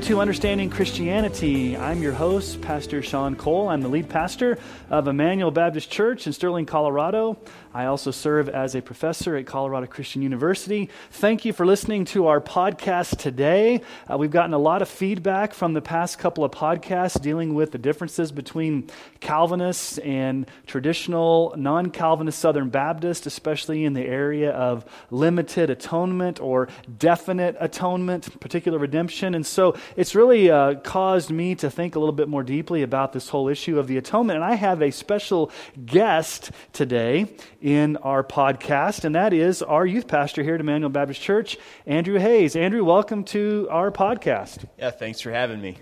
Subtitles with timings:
[0.00, 1.76] Welcome to Understanding Christianity.
[1.76, 3.68] I'm your host, Pastor Sean Cole.
[3.68, 4.58] I'm the lead pastor
[4.88, 7.36] of Emmanuel Baptist Church in Sterling, Colorado.
[7.72, 10.90] I also serve as a professor at Colorado Christian University.
[11.12, 13.82] Thank you for listening to our podcast today.
[14.10, 17.70] Uh, we've gotten a lot of feedback from the past couple of podcasts dealing with
[17.70, 24.84] the differences between Calvinists and traditional non Calvinist Southern Baptists, especially in the area of
[25.12, 26.68] limited atonement or
[26.98, 29.36] definite atonement, particular redemption.
[29.36, 33.12] And so it's really uh, caused me to think a little bit more deeply about
[33.12, 34.38] this whole issue of the atonement.
[34.38, 35.52] And I have a special
[35.86, 37.28] guest today
[37.60, 42.18] in our podcast, and that is our youth pastor here at Emmanuel Baptist Church, Andrew
[42.18, 42.56] Hayes.
[42.56, 44.64] Andrew, welcome to our podcast.
[44.78, 45.76] Yeah, thanks for having me.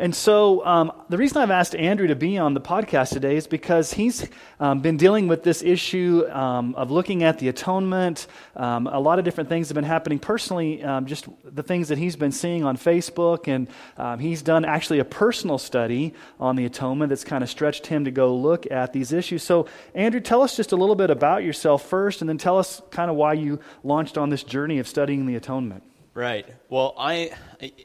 [0.00, 3.46] And so, um, the reason I've asked Andrew to be on the podcast today is
[3.46, 4.26] because he's
[4.58, 8.26] um, been dealing with this issue um, of looking at the atonement.
[8.56, 11.98] Um, a lot of different things have been happening personally, um, just the things that
[11.98, 13.46] he's been seeing on Facebook.
[13.46, 17.86] And um, he's done actually a personal study on the atonement that's kind of stretched
[17.86, 19.42] him to go look at these issues.
[19.42, 22.80] So, Andrew, tell us just a little bit about yourself first, and then tell us
[22.90, 25.82] kind of why you launched on this journey of studying the atonement.
[26.12, 26.44] Right.
[26.68, 27.30] Well, I,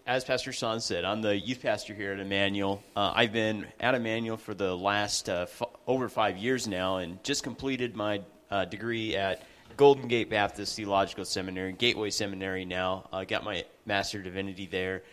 [0.08, 2.84] as Pastor Sean said, I'm the youth pastor here at Emmanuel.
[2.96, 7.24] Uh, I've been at Emmanuel for the last uh, f- over five years now, and
[7.24, 9.44] just completed my uh, degree at
[9.78, 12.66] Golden Gate Baptist Theological Seminary, Gateway Seminary.
[12.66, 15.04] Now, I got my Master of Divinity there,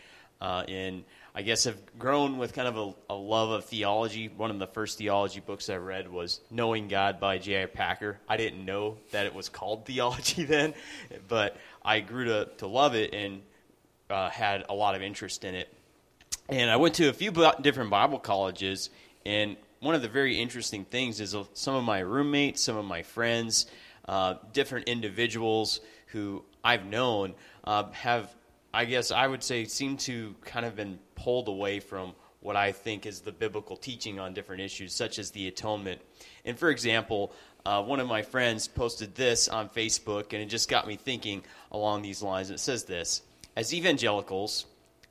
[0.41, 4.29] and I guess have grown with kind of a, a, love of theology.
[4.29, 7.67] One of the first theology books I read was Knowing God by J.I.
[7.67, 8.19] Packer.
[8.29, 10.75] I didn't know that it was called theology then,
[11.29, 13.41] but I grew to, to love it and
[14.11, 15.73] uh, had a lot of interest in it.
[16.51, 18.91] And I went to a few different Bible colleges,
[19.25, 23.03] and one of the very interesting things is some of my roommates, some of my
[23.03, 23.67] friends,
[24.07, 27.35] uh, different individuals who I've known
[27.65, 28.35] uh, have,
[28.75, 32.73] I guess I would say, seem to kind of been pulled away from what I
[32.73, 36.01] think is the biblical teaching on different issues, such as the atonement.
[36.45, 37.33] And for example,
[37.65, 41.43] uh, one of my friends posted this on Facebook, and it just got me thinking
[41.71, 42.51] along these lines.
[42.51, 43.23] It says this
[43.57, 44.67] As evangelicals,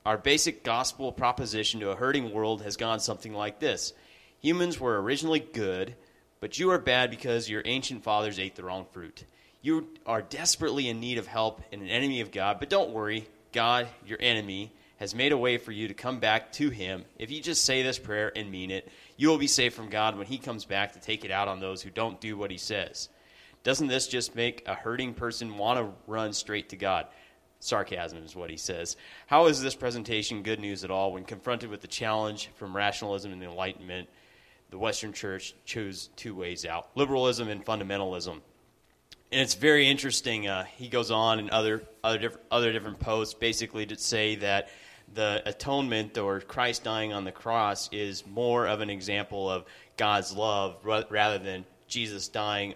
[0.05, 3.93] our basic gospel proposition to a hurting world has gone something like this
[4.41, 5.95] Humans were originally good,
[6.39, 9.23] but you are bad because your ancient fathers ate the wrong fruit.
[9.61, 13.27] You are desperately in need of help and an enemy of God, but don't worry.
[13.51, 17.05] God, your enemy, has made a way for you to come back to Him.
[17.17, 20.17] If you just say this prayer and mean it, you will be saved from God
[20.17, 22.57] when He comes back to take it out on those who don't do what He
[22.57, 23.09] says.
[23.63, 27.07] Doesn't this just make a hurting person want to run straight to God?
[27.59, 28.97] Sarcasm is what he says.
[29.27, 33.31] How is this presentation good news at all when confronted with the challenge from rationalism
[33.31, 34.09] and the Enlightenment?
[34.71, 38.41] The Western Church chose two ways out liberalism and fundamentalism.
[39.31, 40.47] And it's very interesting.
[40.47, 44.69] Uh, he goes on in other, other, different, other different posts basically to say that
[45.13, 49.65] the atonement or Christ dying on the cross is more of an example of
[49.97, 52.75] God's love rather than Jesus dying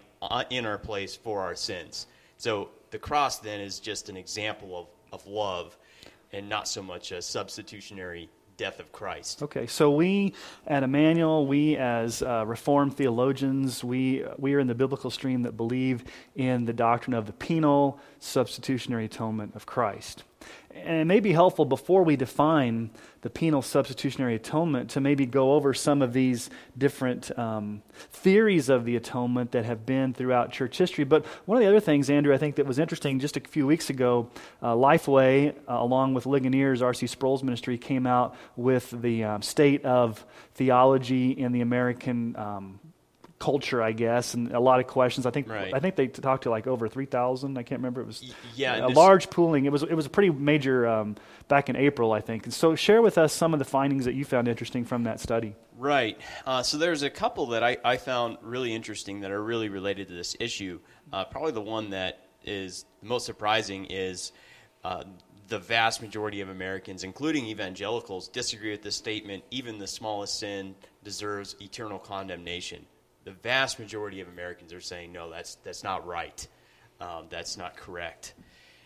[0.50, 2.06] in our place for our sins.
[2.38, 5.76] So the cross then is just an example of, of love
[6.32, 9.42] and not so much a substitutionary death of Christ.
[9.42, 10.34] Okay, so we
[10.66, 15.56] at Emmanuel, we as uh, Reformed theologians, we, we are in the biblical stream that
[15.56, 20.24] believe in the doctrine of the penal substitutionary atonement of Christ.
[20.74, 22.90] And it may be helpful before we define
[23.22, 28.84] the penal substitutionary atonement to maybe go over some of these different um, theories of
[28.84, 31.04] the atonement that have been throughout church history.
[31.04, 33.66] But one of the other things, Andrew, I think that was interesting just a few
[33.66, 34.30] weeks ago,
[34.62, 37.06] uh, Lifeway, uh, along with Ligonier's R.C.
[37.06, 40.24] Sproul's ministry, came out with the um, state of
[40.54, 42.80] theology in the American um,
[43.38, 45.26] culture, I guess, and a lot of questions.
[45.26, 45.72] I think right.
[45.74, 47.58] I think they talked to like over three thousand.
[47.58, 48.00] I can't remember.
[48.00, 49.66] It was yeah, a large pooling.
[49.66, 51.16] It was it was a pretty major um,
[51.48, 52.44] back in April, I think.
[52.44, 55.20] And so, share with us some of the findings that you found interesting from that
[55.20, 55.54] study.
[55.76, 56.18] Right.
[56.46, 60.08] Uh, so there's a couple that I, I found really interesting that are really related
[60.08, 60.80] to this issue.
[61.12, 64.32] Uh, probably the one that is the most surprising is.
[64.84, 65.02] Uh,
[65.48, 69.44] the vast majority of Americans, including evangelicals, disagree with this statement.
[69.52, 70.74] Even the smallest sin
[71.04, 72.84] deserves eternal condemnation
[73.26, 76.46] the vast majority of Americans are saying, no, that's, that's not right.
[77.00, 78.34] Um, that's not correct.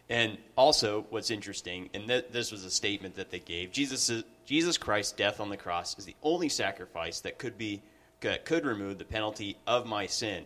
[0.09, 4.11] And also, what's interesting, and th- this was a statement that they gave Jesus,
[4.47, 7.83] Jesus Christ's death on the cross is the only sacrifice that could, be,
[8.23, 10.45] that could remove the penalty of my sin.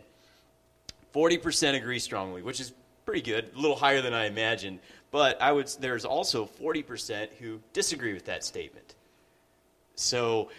[1.15, 2.73] 40% agree strongly, which is
[3.05, 4.79] pretty good, a little higher than I imagined.
[5.09, 8.95] But I would, there's also 40% who disagree with that statement.
[9.95, 10.49] So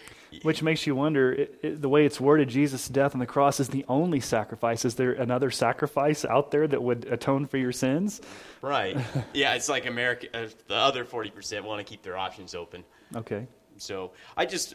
[0.43, 3.61] Which makes you wonder it, it, the way it's worded, Jesus' death on the cross
[3.61, 4.85] is the only sacrifice.
[4.85, 8.21] Is there another sacrifice out there that would atone for your sins?
[8.61, 8.97] Right.
[9.35, 12.85] yeah, it's like America, uh, the other 40% want to keep their options open.
[13.15, 13.47] Okay.
[13.79, 14.75] So I just,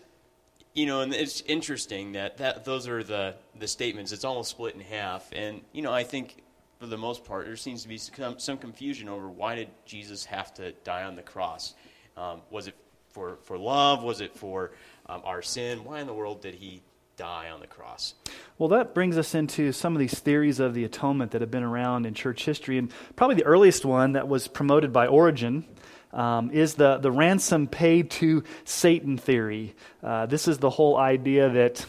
[0.74, 4.12] you know, and it's interesting that, that those are the, the statements.
[4.12, 5.30] It's almost split in half.
[5.34, 6.44] And, you know, I think
[6.80, 10.26] for the most part, there seems to be some, some confusion over why did Jesus
[10.26, 11.76] have to die on the cross?
[12.18, 12.76] Um, was it
[13.12, 14.04] for, for love?
[14.04, 14.72] Was it for
[15.08, 15.84] um, our sin?
[15.84, 16.82] Why in the world did he
[17.18, 18.14] die on the cross?
[18.58, 21.64] Well, that brings us into some of these theories of the atonement that have been
[21.64, 22.78] around in church history.
[22.78, 25.66] And probably the earliest one that was promoted by Origen.
[26.14, 29.76] Um, is the, the ransom paid to Satan theory.
[30.04, 31.86] Uh, this is the whole idea that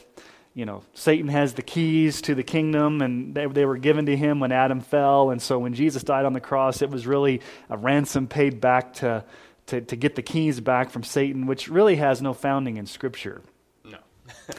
[0.55, 4.17] you know, Satan has the keys to the kingdom, and they, they were given to
[4.17, 5.31] him when Adam fell.
[5.31, 7.41] And so when Jesus died on the cross, it was really
[7.71, 9.25] a ransom paid back to,
[9.67, 13.43] to, to get the keys back from Satan, which really has no founding in Scripture.
[13.85, 13.99] No.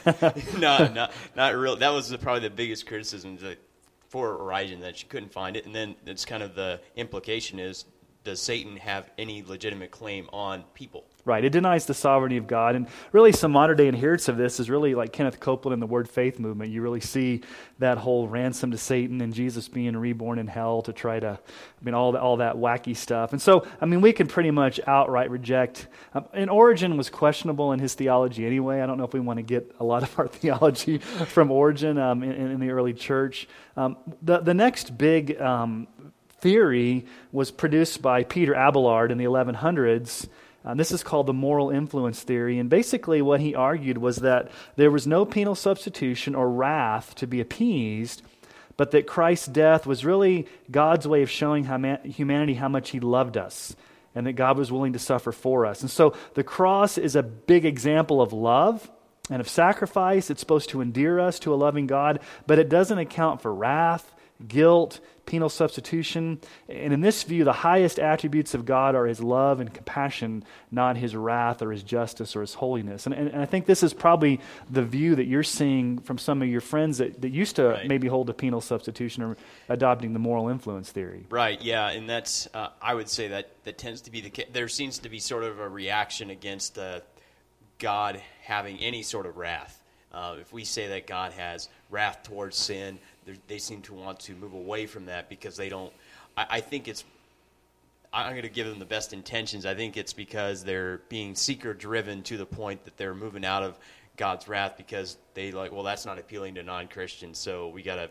[0.58, 1.76] no, not, not real.
[1.76, 3.38] That was the, probably the biggest criticism
[4.08, 5.66] for Origen, that she couldn't find it.
[5.66, 7.84] And then it's kind of the implication is
[8.24, 11.04] does Satan have any legitimate claim on people?
[11.26, 11.42] Right.
[11.42, 12.76] It denies the sovereignty of God.
[12.76, 15.86] And really, some modern day adherents of this is really like Kenneth Copeland and the
[15.86, 16.70] Word Faith movement.
[16.70, 17.40] You really see
[17.78, 21.84] that whole ransom to Satan and Jesus being reborn in hell to try to, I
[21.84, 23.32] mean, all, the, all that wacky stuff.
[23.32, 25.86] And so, I mean, we can pretty much outright reject.
[26.12, 28.82] Um, and Origen was questionable in his theology anyway.
[28.82, 31.96] I don't know if we want to get a lot of our theology from Origen
[31.96, 33.48] um, in, in, the early church.
[33.78, 35.88] Um, the, the next big um,
[36.40, 40.28] theory was produced by Peter Abelard in the 1100s.
[40.64, 42.58] Uh, this is called the moral influence theory.
[42.58, 47.26] And basically, what he argued was that there was no penal substitution or wrath to
[47.26, 48.22] be appeased,
[48.76, 52.90] but that Christ's death was really God's way of showing how man- humanity how much
[52.90, 53.76] he loved us
[54.14, 55.82] and that God was willing to suffer for us.
[55.82, 58.90] And so the cross is a big example of love
[59.30, 60.30] and of sacrifice.
[60.30, 64.14] It's supposed to endear us to a loving God, but it doesn't account for wrath,
[64.46, 66.40] guilt, penal substitution.
[66.68, 70.96] And in this view, the highest attributes of God are his love and compassion, not
[70.96, 73.06] his wrath or his justice or his holiness.
[73.06, 74.40] And, and, and I think this is probably
[74.70, 77.88] the view that you're seeing from some of your friends that, that used to right.
[77.88, 79.36] maybe hold a penal substitution or
[79.68, 81.26] adopting the moral influence theory.
[81.30, 81.88] Right, yeah.
[81.90, 84.46] And that's, uh, I would say that, that tends to be the case.
[84.52, 87.00] There seems to be sort of a reaction against uh,
[87.78, 89.80] God having any sort of wrath.
[90.12, 93.00] Uh, if we say that God has wrath towards sin,
[93.46, 95.92] they seem to want to move away from that because they don't.
[96.36, 97.04] I, I think it's.
[98.12, 99.66] I'm going to give them the best intentions.
[99.66, 103.64] I think it's because they're being seeker driven to the point that they're moving out
[103.64, 103.76] of
[104.16, 107.96] God's wrath because they like, well, that's not appealing to non Christians, so we got
[107.96, 108.08] to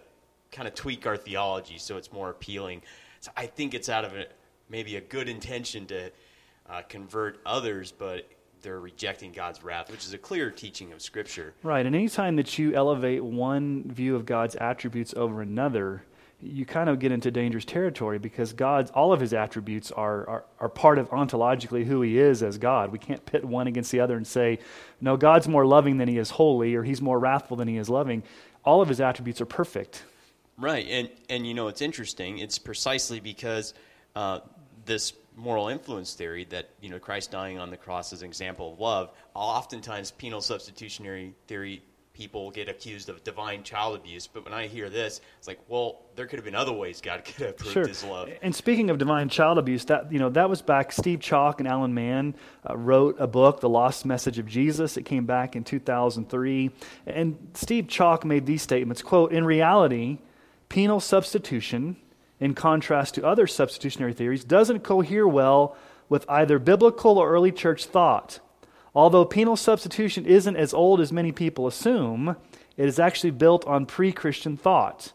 [0.52, 2.82] kind of tweak our theology so it's more appealing.
[3.22, 4.26] So I think it's out of a,
[4.70, 6.12] maybe a good intention to
[6.70, 8.30] uh, convert others, but
[8.64, 11.54] they're rejecting God's wrath, which is a clear teaching of Scripture.
[11.62, 11.86] Right.
[11.86, 16.04] And anytime that you elevate one view of God's attributes over another,
[16.42, 20.46] you kind of get into dangerous territory because God's all of his attributes are, are,
[20.60, 22.92] are part of ontologically who he is as God.
[22.92, 24.60] We can't pit one against the other and say,
[25.00, 27.90] no, God's more loving than he is holy, or he's more wrathful than he is
[27.90, 28.24] loving.
[28.66, 30.04] All of his attributes are perfect.
[30.58, 30.88] Right.
[30.90, 32.40] And and you know it's interesting.
[32.40, 33.74] It's precisely because
[34.16, 34.40] uh,
[34.86, 38.74] this moral influence theory that you know Christ dying on the cross is an example
[38.74, 39.12] of love.
[39.34, 41.82] Oftentimes, penal substitutionary theory
[42.14, 46.02] people get accused of divine child abuse, but when I hear this, it's like, well,
[46.16, 47.88] there could have been other ways God could have proved sure.
[47.88, 48.30] His love.
[48.42, 50.92] And speaking of divine child abuse, that you know that was back.
[50.92, 52.36] Steve Chalke and Alan Mann
[52.70, 54.98] uh, wrote a book, The Lost Message of Jesus.
[54.98, 56.72] It came back in 2003,
[57.08, 60.20] and Steve Chalke made these statements: "Quote: In reality,
[60.70, 61.98] penal substitution."
[62.44, 65.78] In contrast to other substitutionary theories, doesn't cohere well
[66.10, 68.42] with either biblical or early church thought.
[68.94, 72.36] Although penal substitution isn't as old as many people assume,
[72.76, 75.14] it is actually built on pre Christian thought.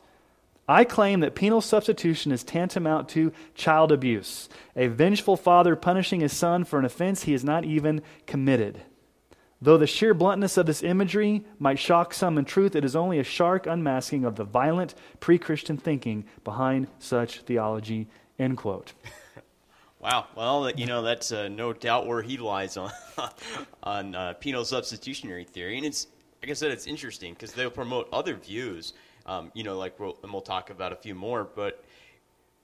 [0.66, 6.32] I claim that penal substitution is tantamount to child abuse, a vengeful father punishing his
[6.32, 8.80] son for an offense he has not even committed.
[9.60, 13.18] Though the sheer bluntness of this imagery might shock some, in truth, it is only
[13.18, 18.06] a sharp unmasking of the violent pre Christian thinking behind such theology.
[18.38, 18.92] End quote.
[20.00, 20.26] Wow.
[20.36, 22.92] Well, you know, that's uh, no doubt where he lies on,
[23.82, 25.76] on uh, penal substitutionary theory.
[25.76, 26.06] And it's,
[26.40, 28.92] like I said, it's interesting because they'll promote other views,
[29.26, 31.84] um, you know, like we'll, and we'll talk about a few more, but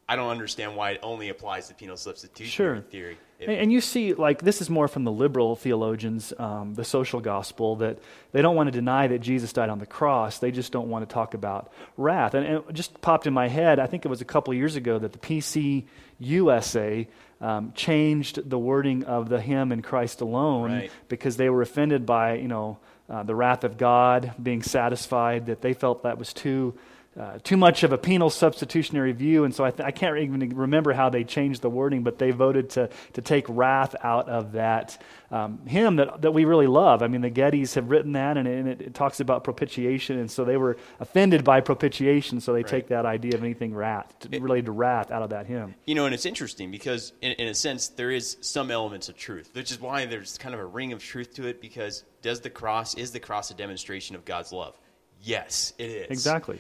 [0.09, 2.81] I don't understand why it only applies to penal substitution sure.
[2.81, 3.17] theory.
[3.41, 7.21] And, and, you see, like, this is more from the liberal theologians, um, the social
[7.21, 7.99] gospel, that
[8.33, 10.39] they don't want to deny that Jesus died on the cross.
[10.39, 12.35] They just don't want to talk about wrath.
[12.35, 14.77] And, and it just popped in my head, I think it was a couple years
[14.77, 15.85] ago, that the PC
[16.21, 17.07] USA
[17.41, 20.91] um, changed the wording of the hymn in Christ alone Right.
[21.09, 25.61] because they were offended by, you know, uh, the wrath of God being satisfied, that
[25.61, 26.75] they felt that was too.
[27.19, 30.49] Uh, too much of a penal substitutionary view, and so I, th- I can't even
[30.57, 34.53] remember how they changed the wording, but they voted to, to take wrath out of
[34.53, 37.05] that um, hymn that, that we really love.
[37.05, 40.19] I mean, the Gettys have written that, and, it, and it, it talks about propitiation,
[40.19, 44.13] and so they were offended by propitiation, so they take that idea of anything wrath,
[44.19, 45.77] to, related to wrath, out of that hymn.
[45.87, 49.17] You know, and it's interesting because, in, in a sense, there is some elements of
[49.17, 51.61] truth, which is why there's kind of a ring of truth to it.
[51.61, 54.77] Because does the cross is the cross a demonstration of God's love?
[55.23, 56.11] Yes, it is.
[56.11, 56.59] Exactly.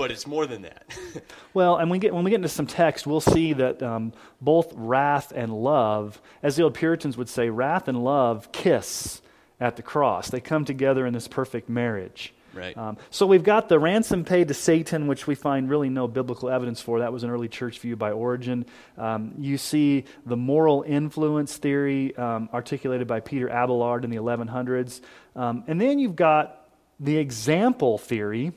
[0.00, 0.86] But it's more than that.
[1.52, 4.72] Well, and we get, when we get into some text, we'll see that um, both
[4.76, 9.20] wrath and love, as the old Puritans would say, wrath and love kiss
[9.58, 10.30] at the cross.
[10.30, 12.32] They come together in this perfect marriage.
[12.54, 12.76] Right.
[12.78, 16.48] Um, so we've got the ransom paid to Satan, which we find really no biblical
[16.48, 17.00] evidence for.
[17.00, 18.66] That was an early church view by Origen.
[18.96, 25.00] Um, you see the moral influence theory um, articulated by Peter Abelard in the 1100s.
[25.34, 26.68] Um, and then you've got
[27.00, 28.52] the example theory.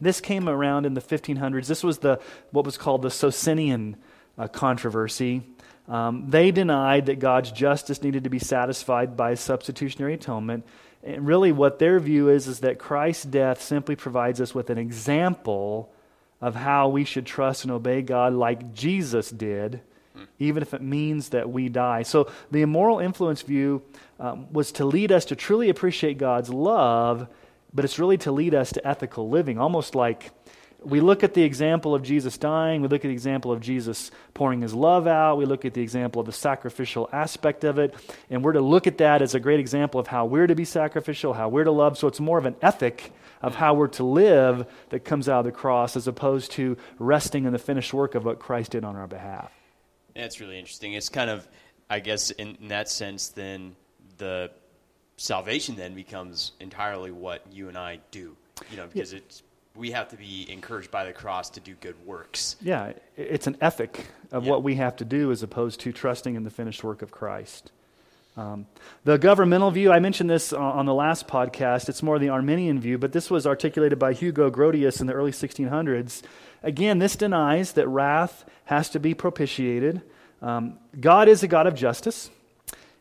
[0.00, 1.66] This came around in the 1500s.
[1.66, 3.96] This was the what was called the Socinian
[4.36, 5.42] uh, controversy.
[5.88, 10.66] Um, they denied that God's justice needed to be satisfied by substitutionary atonement.
[11.02, 14.78] And really, what their view is is that Christ's death simply provides us with an
[14.78, 15.92] example
[16.40, 19.80] of how we should trust and obey God like Jesus did,
[20.38, 22.02] even if it means that we die.
[22.02, 23.82] So, the immoral influence view
[24.20, 27.28] um, was to lead us to truly appreciate God's love,
[27.78, 30.32] but it's really to lead us to ethical living, almost like
[30.82, 34.10] we look at the example of Jesus dying, we look at the example of Jesus
[34.34, 37.94] pouring his love out, we look at the example of the sacrificial aspect of it,
[38.30, 40.64] and we're to look at that as a great example of how we're to be
[40.64, 41.96] sacrificial, how we're to love.
[41.96, 45.44] So it's more of an ethic of how we're to live that comes out of
[45.44, 48.96] the cross as opposed to resting in the finished work of what Christ did on
[48.96, 49.52] our behalf.
[50.16, 50.94] That's really interesting.
[50.94, 51.46] It's kind of,
[51.88, 53.76] I guess, in, in that sense, then
[54.16, 54.50] the
[55.18, 58.34] salvation then becomes entirely what you and I do.
[58.70, 59.42] You know, because it's
[59.76, 62.56] we have to be encouraged by the cross to do good works.
[62.60, 64.50] Yeah, it's an ethic of Yeah.
[64.50, 67.70] what we have to do as opposed to trusting in the finished work of Christ.
[68.36, 68.66] Um,
[69.04, 72.80] the governmental view, I mentioned this on on the last podcast, it's more the Arminian
[72.80, 76.22] view, but this was articulated by Hugo Grotius in the early 1600s.
[76.62, 80.02] Again, this denies that wrath has to be propitiated.
[80.42, 82.30] Um, God is a God of justice,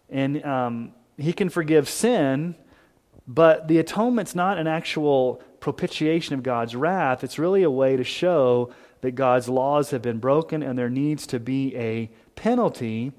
[0.10, 2.56] and um, He can forgive sin,
[3.28, 7.24] but the atonement's not an actual propitiation of God's wrath.
[7.24, 8.72] It's really a way to show
[9.02, 13.12] that God's laws have been broken and there needs to be a penalty.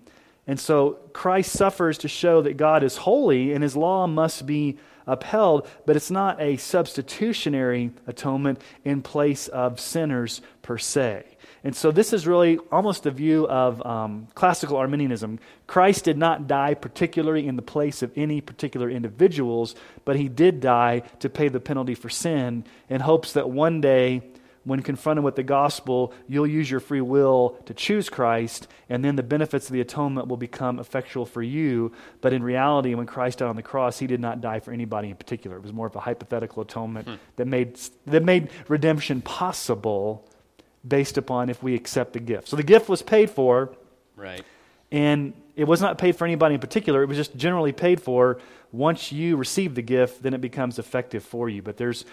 [0.46, 4.78] And so Christ suffers to show that God is holy and his law must be
[5.06, 11.24] upheld, but it's not a substitutionary atonement in place of sinners per se.
[11.64, 15.40] And so this is really almost the view of um, classical Arminianism.
[15.66, 19.74] Christ did not die particularly in the place of any particular individuals,
[20.04, 24.22] but he did die to pay the penalty for sin in hopes that one day,
[24.64, 29.16] when confronted with the gospel, you'll use your free will to choose Christ, and then
[29.16, 31.92] the benefits of the atonement will become effectual for you.
[32.20, 35.08] But in reality, when Christ died on the cross, he did not die for anybody
[35.08, 35.56] in particular.
[35.56, 40.27] It was more of a hypothetical atonement that, made, that made redemption possible
[40.88, 42.48] based upon if we accept the gift.
[42.48, 43.70] So the gift was paid for,
[44.16, 44.42] Right.
[44.90, 47.02] and it was not paid for anybody in particular.
[47.02, 48.38] It was just generally paid for.
[48.70, 51.62] Once you receive the gift, then it becomes effective for you.
[51.62, 52.04] But there's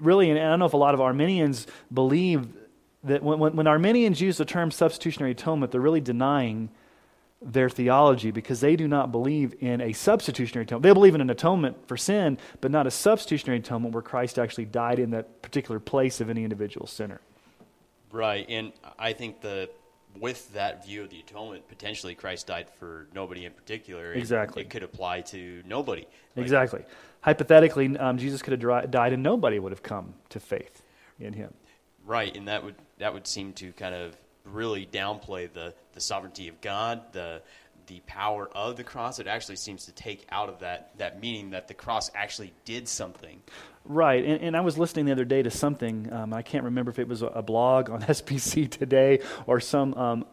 [0.00, 2.46] really, and I don't know if a lot of Arminians believe
[3.04, 6.70] that when, when, when Arminians use the term substitutionary atonement, they're really denying
[7.42, 10.82] their theology because they do not believe in a substitutionary atonement.
[10.82, 14.64] They believe in an atonement for sin, but not a substitutionary atonement where Christ actually
[14.64, 17.20] died in that particular place of any individual sinner.
[18.14, 19.68] Right, and I think the
[20.20, 24.12] with that view of the atonement, potentially Christ died for nobody in particular.
[24.12, 24.62] Exactly.
[24.62, 26.06] it could apply to nobody.
[26.36, 26.84] Like, Exactly.
[27.22, 30.82] Hypothetically, um, Jesus could have died and nobody would have come to faith
[31.18, 31.52] in him.
[32.06, 36.46] Right, and that would that would seem to kind of really downplay the the sovereignty
[36.46, 37.42] of God, the
[37.88, 39.18] the power of the cross.
[39.18, 42.86] It actually seems to take out of that that meaning that the cross actually did
[42.86, 43.42] something.
[43.86, 46.10] Right, and, and I was listening the other day to something.
[46.10, 50.26] Um, I can't remember if it was a, blog on SBC today or some um,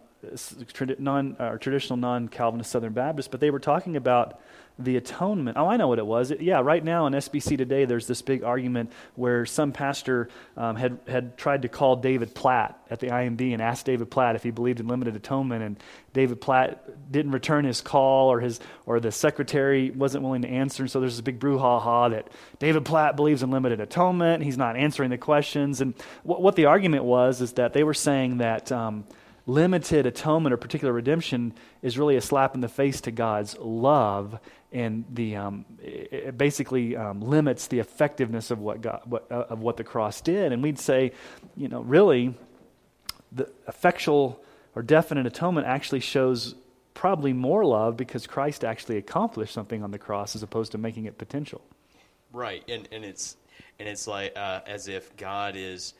[0.99, 4.39] non or traditional non-Calvinist Southern Baptist, but they were talking about
[4.79, 5.57] the atonement.
[5.57, 6.31] Oh, I know what it was.
[6.31, 10.75] It- yeah, right now on SBC today, there's this big argument where some pastor um,
[10.75, 14.43] had had tried to call David Platt at the IMB and asked David Platt if
[14.43, 15.77] he believed in limited atonement, and
[16.13, 20.83] David Platt didn't return his call, or his or the secretary wasn't willing to answer.
[20.83, 22.27] And so there's this big brouhaha that
[22.59, 24.43] David Platt believes in limited atonement.
[24.43, 25.81] He's not answering the questions.
[25.81, 28.71] And what, what the argument was is that they were saying that.
[28.71, 29.05] Um,
[29.47, 31.51] limited atonement or particular redemption
[31.81, 34.39] is really a slap in the face to God's love,
[34.71, 39.59] and the um, it basically um, limits the effectiveness of what God what, uh, of
[39.59, 40.51] what the cross did.
[40.51, 41.11] And we'd say,
[41.57, 42.33] you know, really,
[43.31, 44.41] the effectual
[44.75, 46.55] or definite atonement actually shows
[46.93, 51.05] probably more love because Christ actually accomplished something on the cross as opposed to making
[51.05, 51.61] it potential.
[52.31, 53.35] Right, and and it's
[53.79, 55.93] and it's like uh, as if God is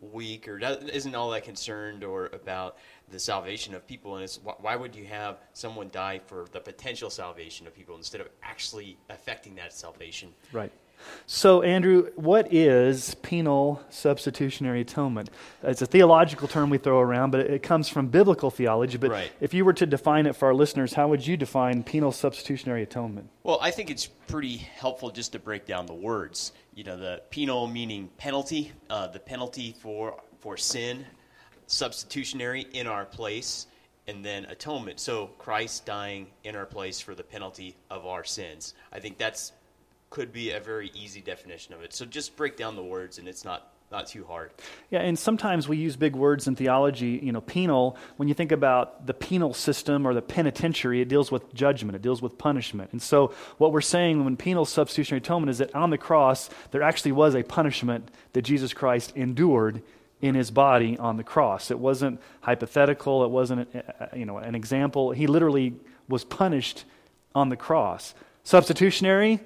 [0.00, 2.78] weak or isn't all that concerned or about
[3.10, 7.10] the salvation of people and it's why would you have someone die for the potential
[7.10, 10.32] salvation of people instead of actually affecting that salvation?
[10.52, 10.72] Right
[11.26, 15.30] so, Andrew, what is penal substitutionary atonement?
[15.62, 18.98] It's a theological term we throw around, but it comes from biblical theology.
[18.98, 19.32] But right.
[19.40, 22.82] if you were to define it for our listeners, how would you define penal substitutionary
[22.82, 23.28] atonement?
[23.44, 26.52] Well, I think it's pretty helpful just to break down the words.
[26.74, 31.04] You know, the penal meaning penalty, uh, the penalty for for sin,
[31.66, 33.66] substitutionary in our place,
[34.06, 34.98] and then atonement.
[34.98, 38.74] So Christ dying in our place for the penalty of our sins.
[38.92, 39.52] I think that's
[40.10, 41.94] could be a very easy definition of it.
[41.94, 44.52] So just break down the words, and it's not not too hard.
[44.90, 47.18] Yeah, and sometimes we use big words in theology.
[47.22, 47.96] You know, penal.
[48.16, 51.96] When you think about the penal system or the penitentiary, it deals with judgment.
[51.96, 52.90] It deals with punishment.
[52.92, 56.82] And so, what we're saying when penal substitutionary atonement is that on the cross there
[56.82, 59.82] actually was a punishment that Jesus Christ endured
[60.20, 61.70] in his body on the cross.
[61.70, 63.24] It wasn't hypothetical.
[63.24, 65.12] It wasn't, uh, uh, you know, an example.
[65.12, 65.74] He literally
[66.08, 66.84] was punished
[67.34, 68.14] on the cross.
[68.44, 69.40] Substitutionary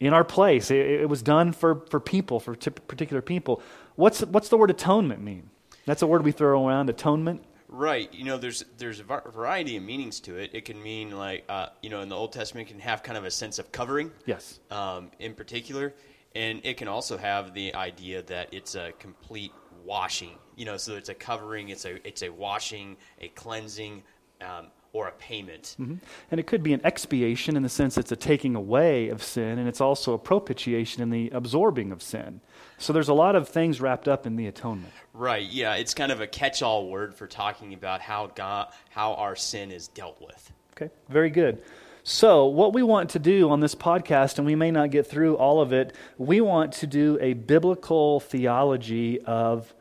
[0.00, 0.70] in our place.
[0.70, 3.62] It, it was done for, for people, for t- particular people.
[3.96, 5.50] What's, what's the word atonement mean?
[5.86, 7.44] That's a word we throw around, atonement.
[7.70, 8.12] Right.
[8.14, 10.50] You know, there's there's a variety of meanings to it.
[10.54, 13.24] It can mean like, uh, you know, in the Old Testament, can have kind of
[13.24, 14.10] a sense of covering.
[14.24, 14.60] Yes.
[14.70, 15.94] Um, in particular,
[16.34, 19.52] and it can also have the idea that it's a complete
[19.84, 20.38] washing.
[20.56, 24.02] You know, so it's a covering, it's a it's a washing, a cleansing,
[24.40, 25.76] um, or a payment.
[25.78, 25.94] Mm-hmm.
[26.32, 29.60] And it could be an expiation in the sense it's a taking away of sin,
[29.60, 32.40] and it's also a propitiation in the absorbing of sin.
[32.78, 34.92] So there's a lot of things wrapped up in the atonement.
[35.14, 35.48] Right.
[35.48, 39.70] Yeah, it's kind of a catch-all word for talking about how God, how our sin
[39.70, 40.52] is dealt with.
[40.72, 40.92] Okay.
[41.08, 41.62] Very good.
[42.02, 45.36] So, what we want to do on this podcast, and we may not get through
[45.36, 49.72] all of it, we want to do a biblical theology of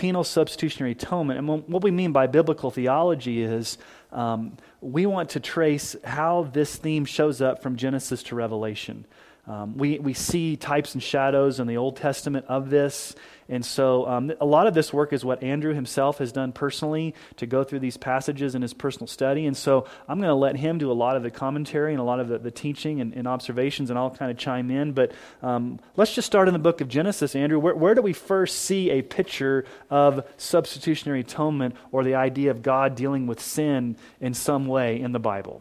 [0.00, 1.38] penal substitutionary atonement.
[1.38, 3.76] And what we mean by biblical theology is
[4.12, 9.04] um, we want to trace how this theme shows up from Genesis to Revelation.
[9.46, 13.14] Um, we, we see types and shadows in the Old Testament of this.
[13.50, 17.16] And so um, a lot of this work is what Andrew himself has done personally
[17.36, 19.44] to go through these passages in his personal study.
[19.44, 22.04] And so I'm going to let him do a lot of the commentary and a
[22.04, 24.92] lot of the, the teaching and, and, observations, and I'll kind of chime in.
[24.92, 25.10] But
[25.42, 27.58] um, let's just start in the book of Genesis, Andrew.
[27.58, 32.62] Where, where do we first see a picture of substitutionary atonement or the idea of
[32.62, 35.60] God dealing with sin in some way in the Bible?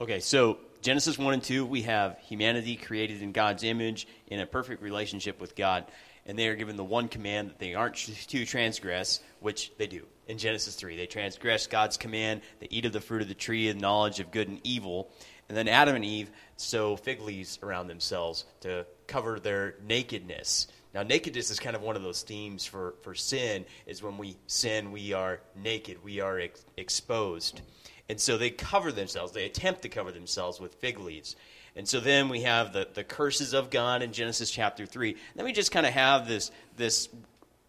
[0.00, 4.46] Okay, so Genesis 1 and 2, we have humanity created in God's image in a
[4.46, 5.84] perfect relationship with God
[6.30, 10.06] and they are given the one command that they aren't to transgress, which they do.
[10.28, 13.68] In Genesis 3, they transgress God's command, they eat of the fruit of the tree
[13.68, 15.10] of knowledge of good and evil.
[15.48, 20.68] And then Adam and Eve sew fig leaves around themselves to cover their nakedness.
[20.94, 24.36] Now, nakedness is kind of one of those themes for, for sin, is when we
[24.46, 27.60] sin, we are naked, we are ex- exposed.
[28.08, 31.34] And so they cover themselves, they attempt to cover themselves with fig leaves.
[31.76, 35.10] And so then we have the, the curses of God in Genesis chapter 3.
[35.10, 37.08] And then we just kind of have this, this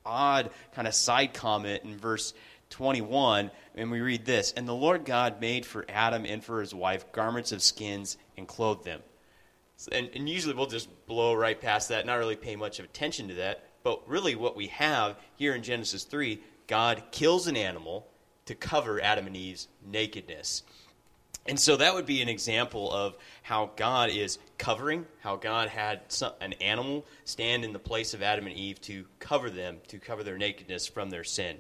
[0.06, 2.34] odd kind of side comment in verse
[2.72, 6.74] 21, and we read this And the Lord God made for Adam and for his
[6.74, 9.02] wife garments of skins and clothed them.
[9.92, 13.28] And, and usually we'll just blow right past that, not really pay much of attention
[13.30, 13.64] to that.
[13.84, 18.08] But really, what we have here in Genesis 3, God kills an animal
[18.46, 20.64] to cover Adam and Eve's nakedness.
[21.52, 26.00] And so that would be an example of how God is covering, how God had
[26.08, 30.00] some, an animal stand in the place of Adam and Eve to cover them, to
[30.00, 31.58] cover their nakedness from their sin.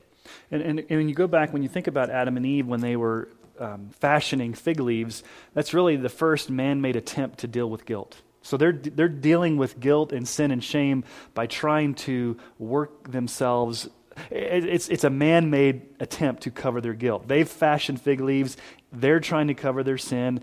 [0.49, 2.79] And, and, and when you go back, when you think about Adam and Eve, when
[2.79, 3.27] they were
[3.59, 5.23] um, fashioning fig leaves,
[5.53, 8.21] that's really the first man made attempt to deal with guilt.
[8.43, 13.89] So they're, they're dealing with guilt and sin and shame by trying to work themselves
[14.29, 17.27] it's, it's a man made attempt to cover their guilt.
[17.27, 18.57] They've fashioned fig leaves,
[18.91, 20.41] they're trying to cover their sin,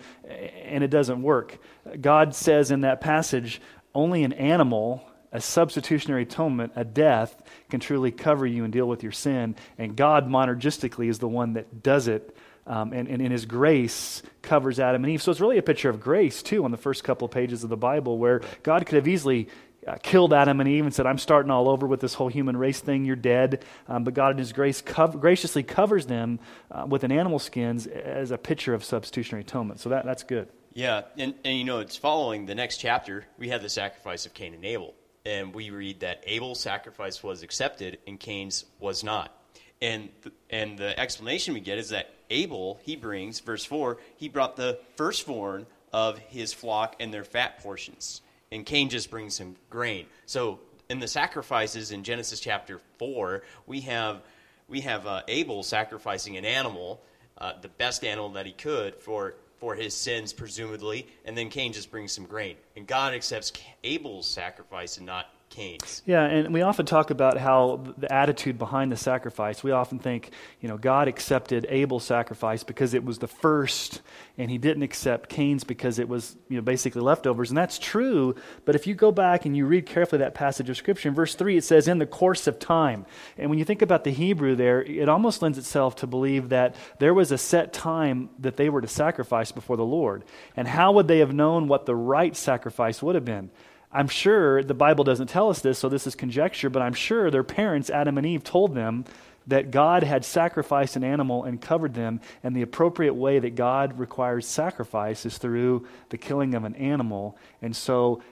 [0.65, 1.59] and it doesn't work.
[2.01, 3.61] God says in that passage
[3.95, 9.03] only an animal, a substitutionary atonement, a death, can truly cover you and deal with
[9.03, 9.57] your sin.
[9.77, 12.37] And God, monergistically, is the one that does it.
[12.67, 15.23] Um, and, and in his grace covers Adam and Eve.
[15.23, 17.71] So it's really a picture of grace, too, on the first couple of pages of
[17.71, 19.49] the Bible, where God could have easily
[19.87, 22.57] uh, killed Adam and Eve and said, I'm starting all over with this whole human
[22.57, 23.05] race thing.
[23.05, 23.65] You're dead.
[23.87, 28.31] Um, but God, in His grace, graciously covers them uh, with an animal skins as
[28.31, 29.81] a picture of substitutionary atonement.
[29.81, 30.49] So that, that's good.
[30.75, 33.27] Yeah, and, and you know, it's following the next chapter.
[33.39, 34.95] We have the sacrifice of Cain and Abel.
[35.25, 39.35] And we read that Abel's sacrifice was accepted and Cain's was not.
[39.81, 44.29] And, th- and the explanation we get is that Abel, he brings, verse 4, he
[44.29, 49.57] brought the firstborn of his flock and their fat portions and Cain just brings him
[49.71, 50.07] grain.
[50.27, 54.23] So in the sacrifices in Genesis chapter four, we have
[54.69, 57.01] we have uh, Abel sacrificing an animal,
[57.39, 61.73] uh, the best animal that he could for for his sins, presumably, and then Cain
[61.73, 66.03] just brings some grain, and God accepts Abel's sacrifice and not Cain's.
[66.07, 69.63] Yeah, and we often talk about how the attitude behind the sacrifice.
[69.63, 70.31] We often think,
[70.61, 74.03] you know, God accepted Abel's sacrifice because it was the first,
[74.37, 77.51] and he didn't accept Cain's because it was, you know, basically leftovers.
[77.51, 78.35] And that's true,
[78.65, 81.35] but if you go back and you read carefully that passage of Scripture, in verse
[81.35, 83.07] 3, it says, in the course of time.
[83.37, 86.77] And when you think about the Hebrew there, it almost lends itself to believe that
[86.99, 90.25] there was a set time that they were to sacrifice before the Lord.
[90.57, 93.51] And how would they have known what the right sacrifice would have been?
[93.93, 97.31] I'm sure the Bible doesn't tell us this, so this is conjecture, but I'm sure
[97.31, 99.05] their parents, Adam and Eve, told them
[99.47, 103.99] that God had sacrificed an animal and covered them, and the appropriate way that God
[103.99, 107.37] requires sacrifice is through the killing of an animal.
[107.63, 108.23] And so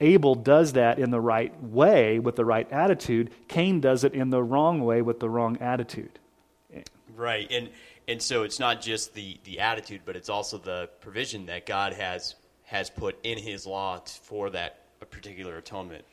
[0.00, 3.30] Abel does that in the right way with the right attitude.
[3.46, 6.18] Cain does it in the wrong way with the wrong attitude.
[7.14, 7.50] Right.
[7.50, 7.70] And
[8.08, 11.92] and so it's not just the, the attitude, but it's also the provision that God
[11.94, 16.04] has has put in his law for that a particular atonement.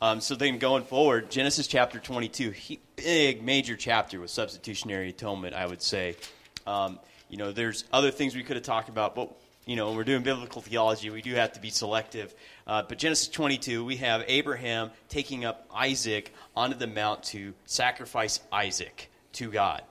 [0.00, 5.54] Um, so then going forward, Genesis chapter 22, he, big, major chapter with substitutionary atonement,
[5.54, 6.16] I would say.
[6.66, 6.98] Um,
[7.30, 9.32] you know, there's other things we could have talked about, but,
[9.64, 12.34] you know, when we're doing biblical theology, we do have to be selective.
[12.66, 18.40] Uh, but Genesis 22, we have Abraham taking up Isaac onto the mount to sacrifice
[18.52, 19.82] Isaac to God.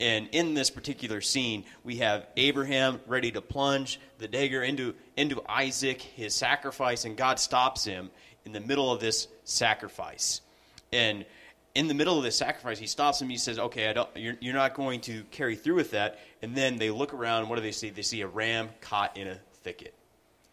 [0.00, 5.42] And in this particular scene, we have Abraham ready to plunge the dagger into, into
[5.48, 8.10] Isaac, his sacrifice, and God stops him
[8.44, 10.40] in the middle of this sacrifice.
[10.92, 11.24] And
[11.74, 13.28] in the middle of this sacrifice, he stops him.
[13.28, 16.90] He says, "Okay, you're, you're not going to carry through with that." And then they
[16.90, 17.48] look around.
[17.48, 17.90] What do they see?
[17.90, 19.94] They see a ram caught in a thicket,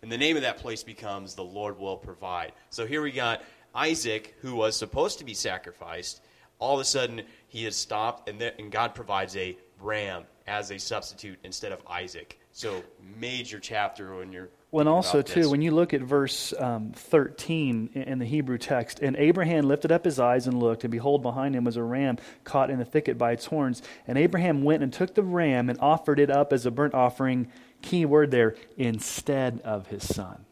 [0.02, 3.44] and the name of that place becomes "The Lord Will Provide." So here we got
[3.76, 6.22] Isaac, who was supposed to be sacrificed.
[6.60, 10.72] All of a sudden, he has stopped, and, there, and God provides a ram as
[10.72, 12.40] a substitute instead of Isaac.
[12.52, 12.84] So
[13.18, 14.50] major chapter when you're.
[14.72, 19.16] When also too, when you look at verse um, thirteen in the Hebrew text, and
[19.16, 22.70] Abraham lifted up his eyes and looked, and behold, behind him was a ram caught
[22.70, 23.82] in the thicket by its horns.
[24.06, 27.52] And Abraham went and took the ram and offered it up as a burnt offering.
[27.82, 30.46] Key word there, instead of his son.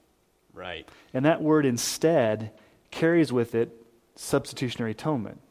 [0.53, 0.89] Right.
[1.13, 2.53] And that word instead
[2.89, 3.69] carries with it
[4.15, 5.41] substitutionary atonement.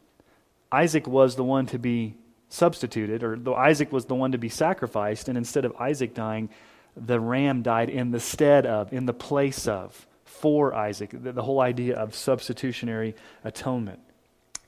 [0.71, 2.15] Isaac was the one to be
[2.49, 6.49] substituted, or though Isaac was the one to be sacrificed, and instead of Isaac dying,
[6.95, 11.11] the ram died in the stead of, in the place of, for Isaac.
[11.11, 13.99] The, the whole idea of substitutionary atonement.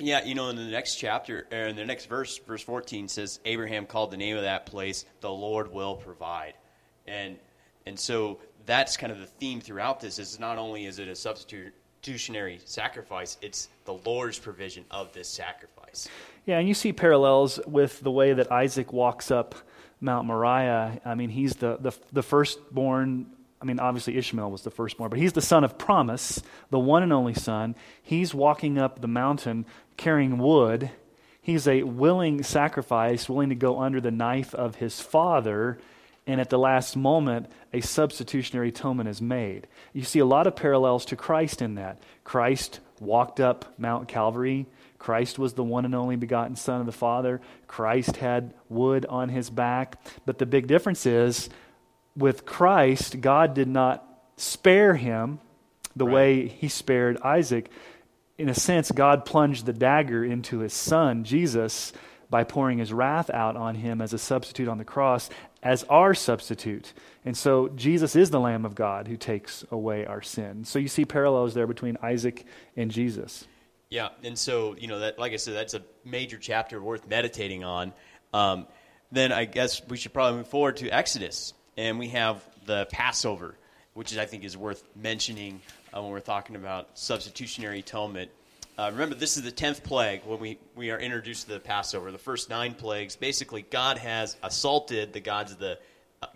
[0.01, 3.39] Yeah, you know, in the next chapter, or in the next verse, verse 14 says,
[3.43, 6.53] Abraham called the name of that place, the Lord will provide.
[7.05, 7.37] And,
[7.85, 11.15] and so that's kind of the theme throughout this is not only is it a
[11.99, 16.07] substitutionary sacrifice, it's the Lord's provision of this sacrifice.
[16.45, 19.55] Yeah, and you see parallels with the way that Isaac walks up
[19.99, 21.01] Mount Moriah.
[21.03, 23.27] I mean, he's the, the, the firstborn.
[23.61, 27.03] I mean, obviously Ishmael was the firstborn, but he's the son of promise, the one
[27.03, 27.75] and only son.
[28.01, 29.65] He's walking up the mountain
[29.97, 30.89] carrying wood.
[31.41, 35.79] He's a willing sacrifice, willing to go under the knife of his father.
[36.29, 39.67] And at the last moment, a substitutionary atonement is made.
[39.93, 42.01] You see a lot of parallels to Christ in that.
[42.23, 44.67] Christ walked up Mount Calvary
[44.99, 47.41] Christ was the one and only begotten Son of the Father.
[47.67, 49.95] Christ had wood on his back.
[50.25, 51.49] But the big difference is
[52.15, 55.39] with Christ, God did not spare him
[55.95, 56.13] the right.
[56.13, 57.71] way he spared Isaac.
[58.37, 61.93] In a sense, God plunged the dagger into his son, Jesus,
[62.29, 65.29] by pouring his wrath out on him as a substitute on the cross,
[65.61, 66.93] as our substitute.
[67.25, 70.63] And so Jesus is the Lamb of God who takes away our sin.
[70.63, 72.45] So you see parallels there between Isaac
[72.77, 73.45] and Jesus.
[73.89, 77.63] Yeah, and so you know that, like I said, that's a major chapter worth meditating
[77.63, 77.91] on.
[78.33, 78.67] Um,
[79.11, 83.55] then I guess we should probably move forward to Exodus, and we have the Passover,
[83.95, 88.29] which is, I think is worth mentioning uh, when we're talking about substitutionary atonement.
[88.79, 92.13] Uh, remember, this is the tenth plague when we, we are introduced to the Passover.
[92.13, 95.77] The first nine plagues, basically, God has assaulted the gods of the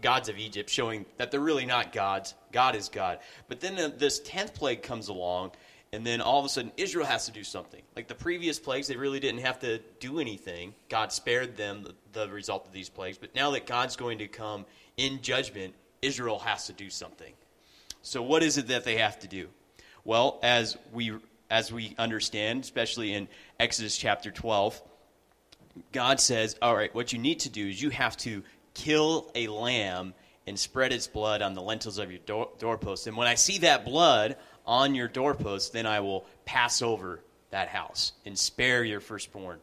[0.01, 2.33] gods of Egypt, showing that they're really not gods.
[2.51, 3.19] God is God.
[3.47, 5.51] But then uh, this tenth plague comes along,
[5.93, 7.81] and then all of a sudden Israel has to do something.
[7.95, 10.73] Like the previous plagues, they really didn't have to do anything.
[10.89, 13.17] God spared them the, the result of these plagues.
[13.17, 14.65] But now that God's going to come
[14.97, 17.31] in judgment, Israel has to do something.
[18.01, 19.47] So what is it that they have to do?
[20.03, 21.13] Well, as we
[21.53, 23.27] as we understand, especially in
[23.59, 24.81] Exodus chapter 12,
[25.91, 29.45] God says, "All right, what you need to do is you have to kill a
[29.45, 30.15] lamb
[30.47, 33.05] and spread its blood on the lintels of your door, doorpost.
[33.05, 34.35] And when I see that blood
[34.65, 39.61] on your doorpost, then I will pass over that house and spare your firstborn.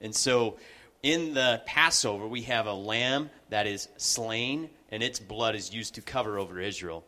[0.00, 0.58] And so
[1.02, 5.96] in the Passover, we have a lamb that is slain, and its blood is used
[5.96, 7.04] to cover over Israel.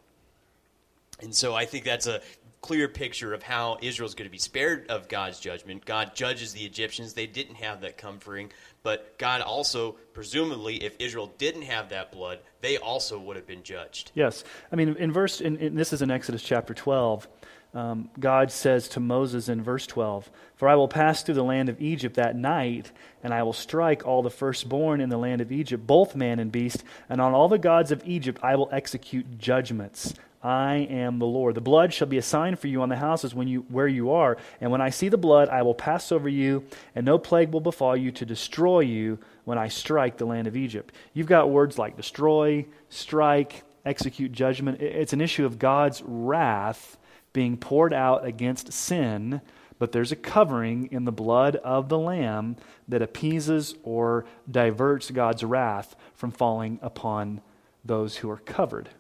[1.21, 2.21] And so I think that's a
[2.63, 5.85] clear picture of how Israel is going to be spared of God's judgment.
[5.85, 7.13] God judges the Egyptians.
[7.13, 8.53] They didn't have that comforting,
[8.85, 13.65] but God also, presumably, if Israel didn't have that blood, they also would have been
[13.65, 14.13] judged.
[14.15, 14.45] Yes.
[14.71, 17.27] I mean, in verse, in, in, this is in Exodus chapter 12.
[17.75, 21.69] Um, God says to Moses in verse 12, For I will pass through the land
[21.69, 22.93] of Egypt that night,
[23.25, 26.53] and I will strike all the firstborn in the land of Egypt, both man and
[26.53, 30.13] beast, and on all the gods of Egypt I will execute judgments.
[30.43, 31.55] I am the Lord.
[31.55, 34.11] The blood shall be a sign for you on the houses when you, where you
[34.11, 34.37] are.
[34.61, 37.61] And when I see the blood, I will pass over you, and no plague will
[37.61, 40.95] befall you to destroy you when I strike the land of Egypt.
[41.15, 44.83] You've got words like destroy, strike, execute judgment.
[44.83, 46.97] It's an issue of God's wrath
[47.33, 49.41] being poured out against sin,
[49.79, 52.57] but there's a covering in the blood of the Lamb
[52.89, 57.41] that appeases or diverts God's wrath from falling upon
[57.85, 58.91] those who are covered.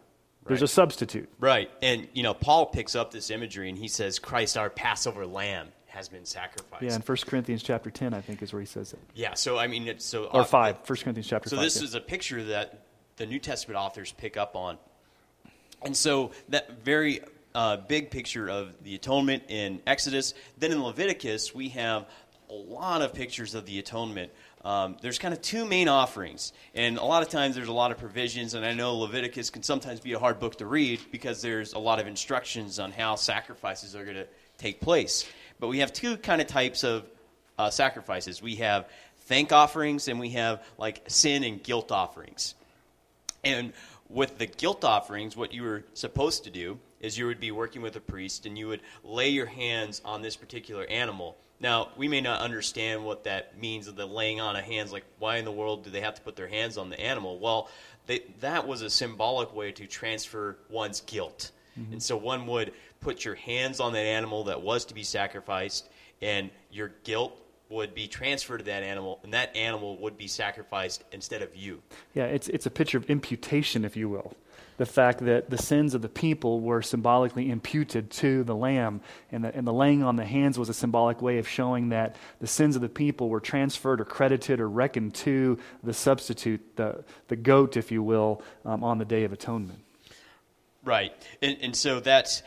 [0.46, 0.64] There's right.
[0.64, 1.28] a substitute.
[1.38, 1.70] Right.
[1.82, 5.68] And, you know, Paul picks up this imagery and he says, Christ, our Passover lamb,
[5.86, 6.82] has been sacrificed.
[6.82, 8.98] Yeah, in 1 Corinthians chapter 10, I think, is where he says it.
[9.14, 10.24] Yeah, so, I mean, it's so.
[10.24, 11.60] Or uh, 5, 1 Corinthians chapter so 5.
[11.60, 11.84] So this yeah.
[11.88, 14.78] is a picture that the New Testament authors pick up on.
[15.82, 17.20] And so that very
[17.54, 20.34] uh, big picture of the atonement in Exodus.
[20.58, 22.08] Then in Leviticus, we have
[22.50, 24.32] a lot of pictures of the atonement
[24.64, 26.52] um, there's kind of two main offerings.
[26.74, 29.62] And a lot of times there's a lot of provisions, and I know Leviticus can
[29.62, 33.16] sometimes be a hard book to read because there's a lot of instructions on how
[33.16, 34.26] sacrifices are going to
[34.58, 35.26] take place.
[35.58, 37.04] But we have two kind of types of
[37.58, 38.88] uh, sacrifices we have
[39.22, 42.54] thank offerings, and we have like sin and guilt offerings.
[43.44, 43.72] And
[44.08, 47.82] with the guilt offerings, what you were supposed to do is you would be working
[47.82, 52.08] with a priest and you would lay your hands on this particular animal now, we
[52.08, 54.92] may not understand what that means of the laying on of hands.
[54.92, 57.38] Like, why in the world do they have to put their hands on the animal?
[57.38, 57.70] Well,
[58.06, 61.52] they, that was a symbolic way to transfer one's guilt.
[61.78, 61.92] Mm-hmm.
[61.92, 65.88] And so one would put your hands on that animal that was to be sacrificed,
[66.20, 71.04] and your guilt would be transferred to that animal, and that animal would be sacrificed
[71.12, 71.80] instead of you.
[72.12, 74.34] Yeah, it's, it's a picture of imputation, if you will
[74.76, 79.44] the fact that the sins of the people were symbolically imputed to the lamb, and
[79.44, 82.46] the, and the laying on the hands was a symbolic way of showing that the
[82.46, 87.36] sins of the people were transferred or credited or reckoned to the substitute, the, the
[87.36, 89.80] goat, if you will, um, on the Day of Atonement.
[90.84, 91.12] Right.
[91.40, 92.42] And, and so that's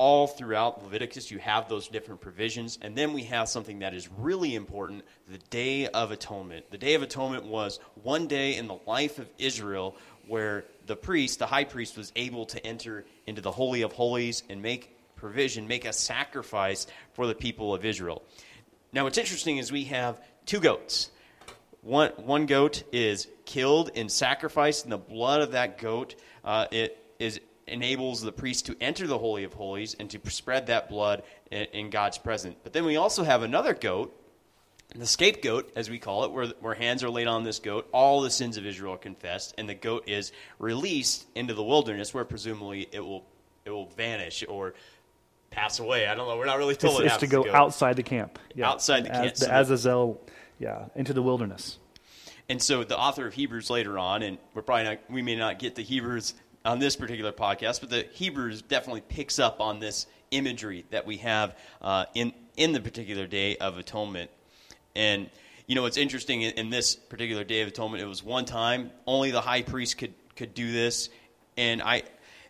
[0.00, 2.78] all throughout Leviticus, you have those different provisions.
[2.80, 6.70] And then we have something that is really important the Day of Atonement.
[6.70, 9.94] The Day of Atonement was one day in the life of Israel
[10.26, 14.42] where the priest, the high priest, was able to enter into the Holy of Holies
[14.50, 18.24] and make provision, make a sacrifice for the people of Israel.
[18.92, 21.10] Now, what's interesting is we have two goats.
[21.82, 26.98] One, one goat is killed and sacrificed, and the blood of that goat uh, it
[27.20, 31.22] is enables the priest to enter the Holy of Holies and to spread that blood
[31.52, 32.56] in, in God's presence.
[32.64, 34.19] But then we also have another goat
[34.94, 38.20] the scapegoat, as we call it, where, where hands are laid on this goat, all
[38.20, 42.24] the sins of Israel are confessed, and the goat is released into the wilderness, where
[42.24, 43.24] presumably it will
[43.64, 44.74] it will vanish or
[45.50, 46.06] pass away.
[46.06, 46.36] I don't know.
[46.36, 48.38] We're not really told it's, it's to go, go, outside the camp.
[48.54, 48.70] Yeah.
[48.70, 49.26] Outside the camp.
[49.26, 50.20] As, the Azazel,
[50.58, 51.78] yeah, into the wilderness.
[52.48, 55.58] And so the author of Hebrews later on, and we're probably not, we may not
[55.58, 60.06] get the Hebrews on this particular podcast, but the Hebrews definitely picks up on this
[60.30, 64.30] imagery that we have uh, in in the particular day of atonement.
[64.94, 65.30] And
[65.66, 68.02] you know, it's interesting in, this particular Day of Atonement.
[68.02, 71.10] It was one time only the high priest could could do this,
[71.56, 72.02] and I,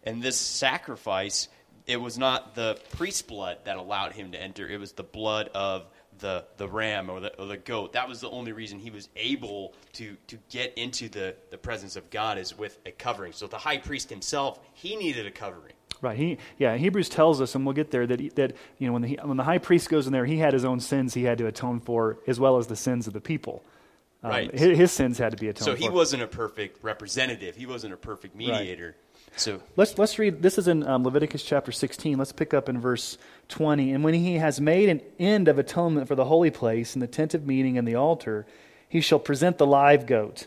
[0.05, 1.49] and this sacrifice.
[1.87, 4.69] It was not the priest's blood that allowed him to enter.
[4.69, 5.87] It was the blood of
[6.21, 7.95] the, the ram or the, or the goat.
[7.95, 11.97] That was the only reason he was able to, to get into the, the presence
[11.97, 13.33] of God is with a covering.
[13.33, 15.73] So the high priest himself, he needed a covering.
[16.03, 16.17] Right.
[16.17, 19.03] He, yeah, Hebrews tells us, and we'll get there, that, he, that you know, when
[19.03, 21.39] the, when the high priest goes in there, he had his own sins he had
[21.39, 23.63] to atone for, as well as the sins of the people.
[24.23, 24.55] Um, Right.
[24.55, 25.77] His, his sins had to be atoned for.
[25.77, 27.57] So he wasn't a perfect representative.
[27.57, 28.97] He wasn't a perfect mediator.
[29.37, 32.19] So Let's, let's read, this is in um, Leviticus chapter 16.
[32.19, 33.17] Let's pick up in verse
[33.49, 33.93] 20.
[33.93, 37.07] And when he has made an end of atonement for the holy place and the
[37.07, 38.47] tent of meeting and the altar,
[38.89, 40.47] he shall present the live goat.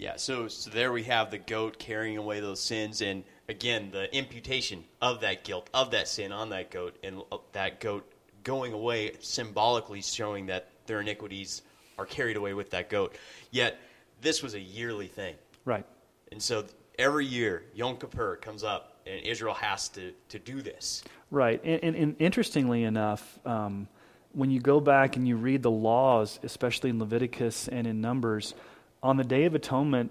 [0.00, 4.14] Yeah, so so there we have the goat carrying away those sins, and again the
[4.16, 8.10] imputation of that guilt of that sin on that goat, and that goat
[8.42, 11.62] going away symbolically showing that their iniquities
[11.98, 13.14] are carried away with that goat.
[13.50, 13.78] Yet
[14.22, 15.34] this was a yearly thing.
[15.66, 15.84] Right.
[16.32, 16.64] And so
[16.98, 21.04] every year, Yom Kippur comes up, and Israel has to, to do this.
[21.30, 21.60] Right.
[21.62, 23.86] And, and, and interestingly enough, um,
[24.32, 28.54] when you go back and you read the laws, especially in Leviticus and in Numbers,
[29.02, 30.10] on the Day of Atonement,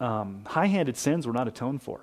[0.00, 2.00] um, high handed sins were not atoned for.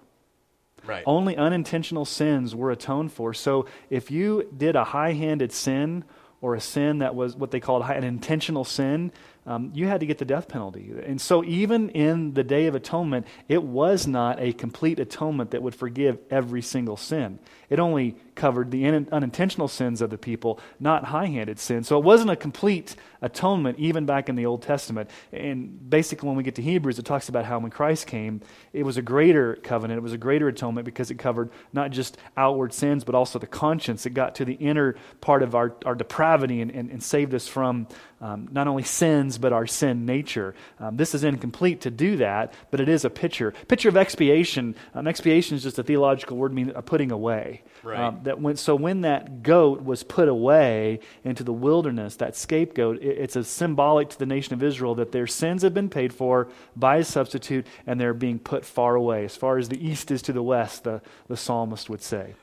[0.86, 1.04] Right.
[1.06, 3.34] Only unintentional sins were atoned for.
[3.34, 6.04] So if you did a high handed sin
[6.42, 9.12] or a sin that was what they called high- an intentional sin,
[9.46, 10.94] um, you had to get the death penalty.
[11.04, 15.64] And so even in the Day of Atonement, it was not a complete atonement that
[15.64, 17.40] would forgive every single sin.
[17.68, 21.88] It only covered the in- unintentional sins of the people, not high handed sins.
[21.88, 25.10] So it wasn't a complete atonement even back in the Old Testament.
[25.32, 28.42] And basically, when we get to Hebrews, it talks about how when Christ came,
[28.74, 32.18] it was a greater covenant, it was a greater atonement because it covered not just
[32.36, 34.06] outward sins, but also the conscience.
[34.06, 37.48] It got to the inner part of our, our depravity and, and, and saved us
[37.48, 37.88] from
[38.22, 40.54] um, not only sins, but our sin nature.
[40.80, 43.52] Um, this is incomplete to do that, but it is a picture.
[43.68, 44.76] Picture of expiation.
[44.94, 47.64] Um, expiation is just a theological word meaning a putting away.
[47.84, 48.00] Right.
[48.00, 53.02] Um, that when, so when that goat was put away into the wilderness, that scapegoat,
[53.02, 56.14] it, it's a symbolic to the nation of Israel that their sins have been paid
[56.14, 60.12] for by a substitute and they're being put far away, as far as the east
[60.12, 62.36] is to the west, the, the psalmist would say.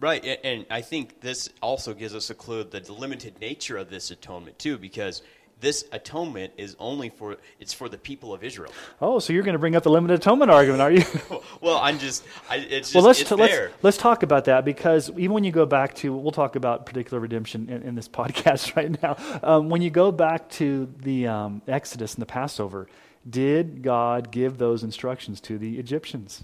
[0.00, 3.90] Right, and I think this also gives us a clue of the limited nature of
[3.90, 5.20] this atonement too, because
[5.60, 8.72] this atonement is only for it's for the people of Israel.
[9.00, 11.04] Oh, so you're going to bring up the limited atonement argument, are you?
[11.60, 15.10] well, I'm just, I, it's just well, let's, t- let's, let's talk about that because
[15.10, 18.74] even when you go back to, we'll talk about particular redemption in, in this podcast
[18.76, 19.16] right now.
[19.42, 22.88] Um, when you go back to the um, Exodus and the Passover,
[23.28, 26.42] did God give those instructions to the Egyptians?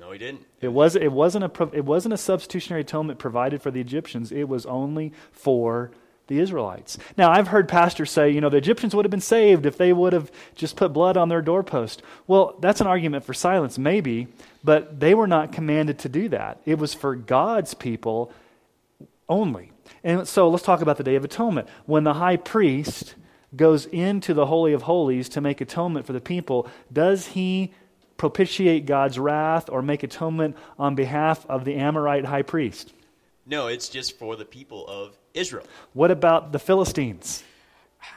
[0.00, 0.46] No, he didn't.
[0.62, 4.48] It, was it wasn't a it wasn't a substitutionary atonement provided for the Egyptians, it
[4.48, 5.90] was only for
[6.26, 6.96] the Israelites.
[7.18, 9.92] Now, I've heard pastors say, you know, the Egyptians would have been saved if they
[9.92, 12.02] would have just put blood on their doorpost.
[12.28, 14.28] Well, that's an argument for silence, maybe,
[14.62, 16.60] but they were not commanded to do that.
[16.64, 18.32] It was for God's people
[19.28, 19.72] only.
[20.04, 21.68] And so let's talk about the Day of Atonement.
[21.84, 23.16] When the high priest
[23.54, 27.72] goes into the Holy of Holies to make atonement for the people, does he
[28.20, 32.92] propitiate God's wrath or make atonement on behalf of the Amorite high priest?
[33.46, 35.64] No, it's just for the people of Israel.
[35.94, 37.42] What about the Philistines?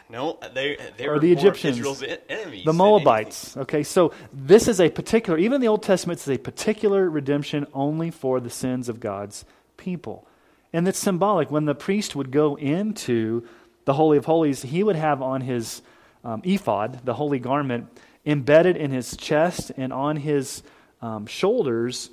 [0.10, 2.66] No, they they Or were the Egyptians, Israel's enemies.
[2.66, 3.56] The Moabites.
[3.56, 7.66] Okay, so this is a particular, even in the Old Testament, it's a particular redemption
[7.74, 9.46] only for the sins of God's
[9.78, 10.28] people.
[10.74, 11.50] And it's symbolic.
[11.50, 13.48] When the priest would go into
[13.86, 15.82] the Holy of Holies, he would have on his
[16.26, 17.88] um, ephod, the holy garment,
[18.26, 20.64] embedded in his chest and on his
[21.02, 22.10] um, shoulders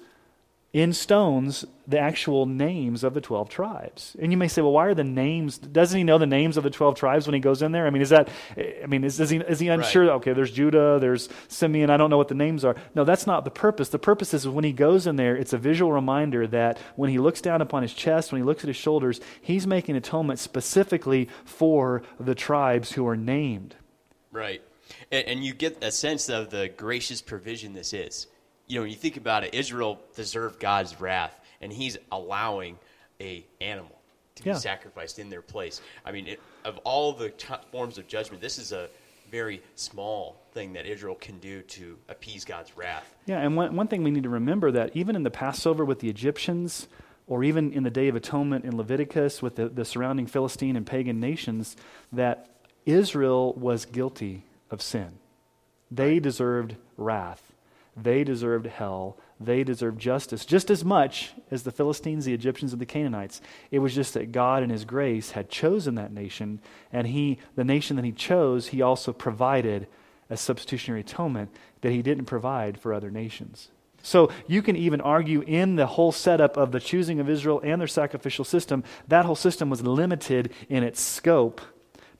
[0.73, 4.16] in stones the actual names of the 12 tribes.
[4.20, 5.59] And you may say, well, why are the names?
[5.59, 7.88] Doesn't he know the names of the 12 tribes when he goes in there?
[7.88, 10.07] I mean, is that, I mean, is, is, he, is he unsure?
[10.07, 10.12] Right.
[10.14, 12.77] Okay, there's Judah, there's Simeon, I don't know what the names are.
[12.94, 13.88] No, that's not the purpose.
[13.88, 17.18] The purpose is when he goes in there, it's a visual reminder that when he
[17.18, 21.29] looks down upon his chest, when he looks at his shoulders, he's making atonement specifically
[21.44, 23.75] for the tribes who are named.
[24.31, 24.62] Right.
[25.11, 28.27] And, and you get a sense of the gracious provision this is.
[28.66, 32.79] You know, when you think about it, Israel deserved God's wrath, and He's allowing
[33.20, 33.99] a animal
[34.37, 34.53] to Yeah.
[34.55, 35.81] be sacrificed in their place.
[36.05, 38.88] I mean, it, of all the t- forms of judgment, this is a
[39.31, 43.15] very small thing that Israel can do to appease God's wrath.
[43.27, 46.00] Yeah, and one, one thing we need to remember that even in the Passover with
[46.00, 46.88] the Egyptians,
[47.27, 50.85] or even in the Day of Atonement in Leviticus with the, the surrounding Philistine and
[50.87, 51.77] pagan nations,
[52.13, 52.48] that
[52.87, 55.18] Israel was guilty of sin.
[55.90, 57.52] They deserved wrath.
[57.96, 59.16] They deserved hell.
[59.40, 63.40] They deserved justice just as much as the Philistines, the Egyptians, and the Canaanites.
[63.71, 66.60] It was just that God, in His grace, had chosen that nation,
[66.92, 69.88] and He, the nation that He chose, He also provided
[70.31, 71.50] a substitutionary atonement
[71.83, 73.68] that he didn't provide for other nations.
[74.02, 77.81] So you can even argue in the whole setup of the choosing of Israel and
[77.81, 81.60] their sacrificial system, that whole system was limited in its scope.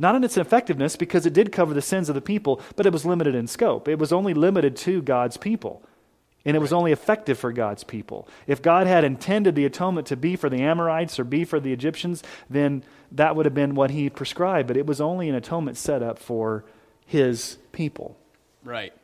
[0.01, 2.93] Not in its effectiveness, because it did cover the sins of the people, but it
[2.93, 3.87] was limited in scope.
[3.87, 5.83] It was only limited to God's people.
[6.43, 8.27] And it was only effective for God's people.
[8.47, 11.75] If God had intended the atonement to be for the Amorites or be for the
[11.75, 12.83] Egyptians, then
[13.13, 14.67] that would have been what he prescribed.
[14.67, 16.65] But it was only an atonement set up for
[17.05, 18.17] his people.
[18.65, 18.95] Right.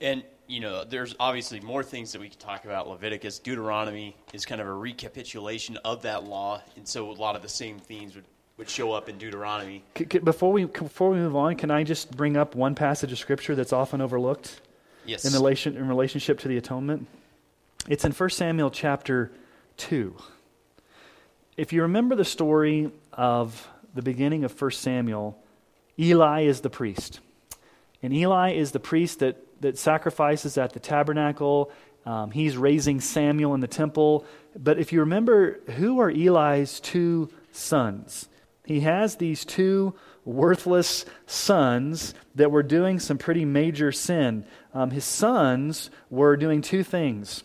[0.00, 2.88] And, you know, there's obviously more things that we could talk about.
[2.88, 6.62] Leviticus, Deuteronomy is kind of a recapitulation of that law.
[6.76, 8.24] And so a lot of the same themes would,
[8.56, 9.82] would show up in Deuteronomy.
[10.22, 13.54] Before we, before we move on, can I just bring up one passage of Scripture
[13.54, 14.60] that's often overlooked?
[15.04, 15.24] Yes.
[15.24, 17.08] in relation in relationship to the atonement.
[17.88, 19.32] It's in 1 Samuel chapter
[19.78, 20.14] 2.
[21.56, 25.42] If you remember the story of the beginning of 1 Samuel,
[25.98, 27.20] Eli is the priest.
[28.02, 31.70] And Eli is the priest that, that sacrifices at the tabernacle.
[32.06, 34.24] Um, he's raising Samuel in the temple.
[34.56, 38.28] But if you remember, who are Eli's two sons?
[38.64, 39.94] He has these two
[40.24, 44.44] worthless sons that were doing some pretty major sin.
[44.72, 47.42] Um, his sons were doing two things.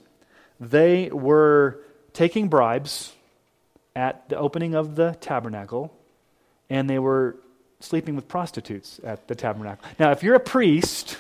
[0.59, 1.80] They were
[2.13, 3.13] taking bribes
[3.95, 5.91] at the opening of the tabernacle,
[6.70, 7.36] and they were
[7.80, 9.88] sleeping with prostitutes at the tabernacle.
[9.99, 11.18] Now, if you're a priest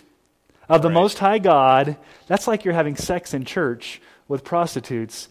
[0.69, 0.93] of the right.
[0.93, 5.29] Most High God, that's like you're having sex in church with prostitutes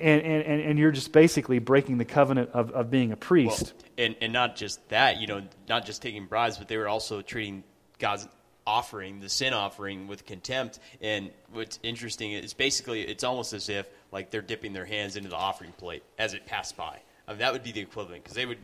[0.00, 3.74] and, and, and you're just basically breaking the covenant of, of being a priest.
[3.76, 6.88] Well, and, and not just that, you know, not just taking bribes, but they were
[6.88, 7.64] also treating
[7.98, 8.26] God's
[8.66, 10.78] offering, the sin offering, with contempt.
[11.00, 15.28] And what's interesting is basically it's almost as if like they're dipping their hands into
[15.28, 17.00] the offering plate as it passed by.
[17.26, 18.58] I mean, that would be the equivalent because they would,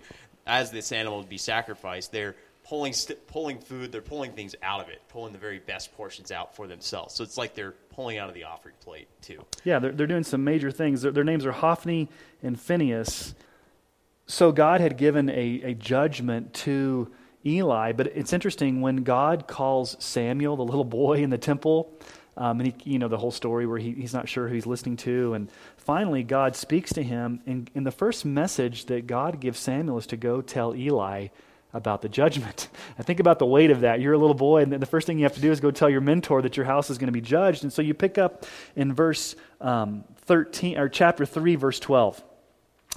[0.46, 2.36] as this animal would be sacrificed, they're
[2.68, 6.30] pulling st- pulling food, they're pulling things out of it, pulling the very best portions
[6.32, 7.14] out for themselves.
[7.14, 9.44] So it's like they're pulling out of the offering plate too.
[9.64, 11.02] Yeah, they're, they're doing some major things.
[11.02, 12.08] Their, their names are Hophni
[12.42, 13.34] and Phineas.
[14.26, 17.12] So God had given a, a judgment to
[17.44, 21.92] Eli, but it's interesting when God calls Samuel, the little boy in the temple,
[22.36, 24.66] um, and he, you know the whole story where he, he's not sure who he's
[24.66, 29.38] listening to, and finally God speaks to him, and, and the first message that God
[29.38, 31.28] gives Samuel is to go tell Eli
[31.72, 32.68] about the judgment.
[32.98, 34.00] I think about the weight of that.
[34.00, 35.90] You're a little boy, and the first thing you have to do is go tell
[35.90, 37.62] your mentor that your house is going to be judged.
[37.62, 42.22] And so you pick up in verse um, 13 or chapter 3, verse 12.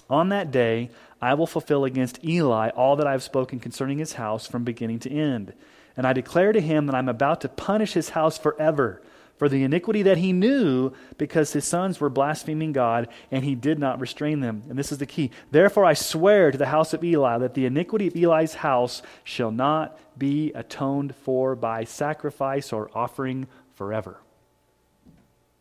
[0.10, 0.90] On that day,
[1.22, 5.00] I will fulfill against Eli all that I have spoken concerning his house from beginning
[5.00, 5.54] to end.
[5.98, 9.02] And I declare to him that I'm about to punish his house forever
[9.40, 13.80] for the iniquity that he knew because his sons were blaspheming God and he did
[13.80, 14.64] not restrain them.
[14.70, 15.32] And this is the key.
[15.50, 19.50] Therefore, I swear to the house of Eli that the iniquity of Eli's house shall
[19.50, 24.18] not be atoned for by sacrifice or offering forever.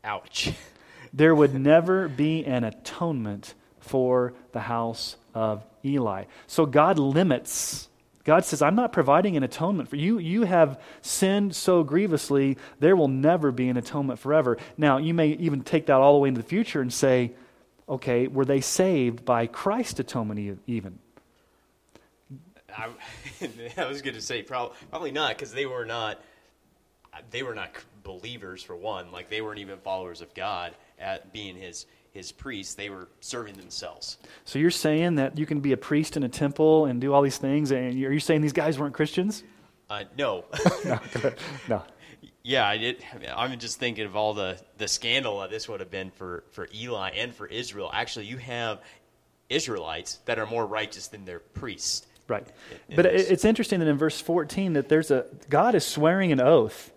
[0.02, 0.52] Ouch.
[1.12, 6.24] there would never be an atonement for the house of Eli.
[6.48, 7.87] So God limits
[8.28, 10.18] God says, I'm not providing an atonement for you.
[10.18, 14.58] You have sinned so grievously, there will never be an atonement forever.
[14.76, 17.32] Now, you may even take that all the way into the future and say,
[17.88, 20.98] okay, were they saved by Christ's atonement even?
[22.76, 22.90] I,
[23.78, 26.20] I was going to say probably, probably not because they were not
[27.30, 27.70] they were not
[28.04, 32.74] believers for one like they weren't even followers of God at being his his priests,
[32.74, 34.18] they were serving themselves.
[34.44, 37.22] So you're saying that you can be a priest in a temple and do all
[37.22, 39.44] these things, and you're, you saying these guys weren't Christians?
[39.90, 40.44] Uh, no.
[40.84, 41.00] no.
[41.68, 41.82] no.
[42.42, 43.04] Yeah, I did.
[43.34, 46.68] I'm just thinking of all the, the scandal that this would have been for, for
[46.74, 47.90] Eli and for Israel.
[47.92, 48.80] Actually, you have
[49.48, 52.06] Israelites that are more righteous than their priests.
[52.26, 52.46] Right.
[52.70, 53.28] In, in but this.
[53.30, 56.92] it's interesting that in verse 14 that there's a God is swearing an oath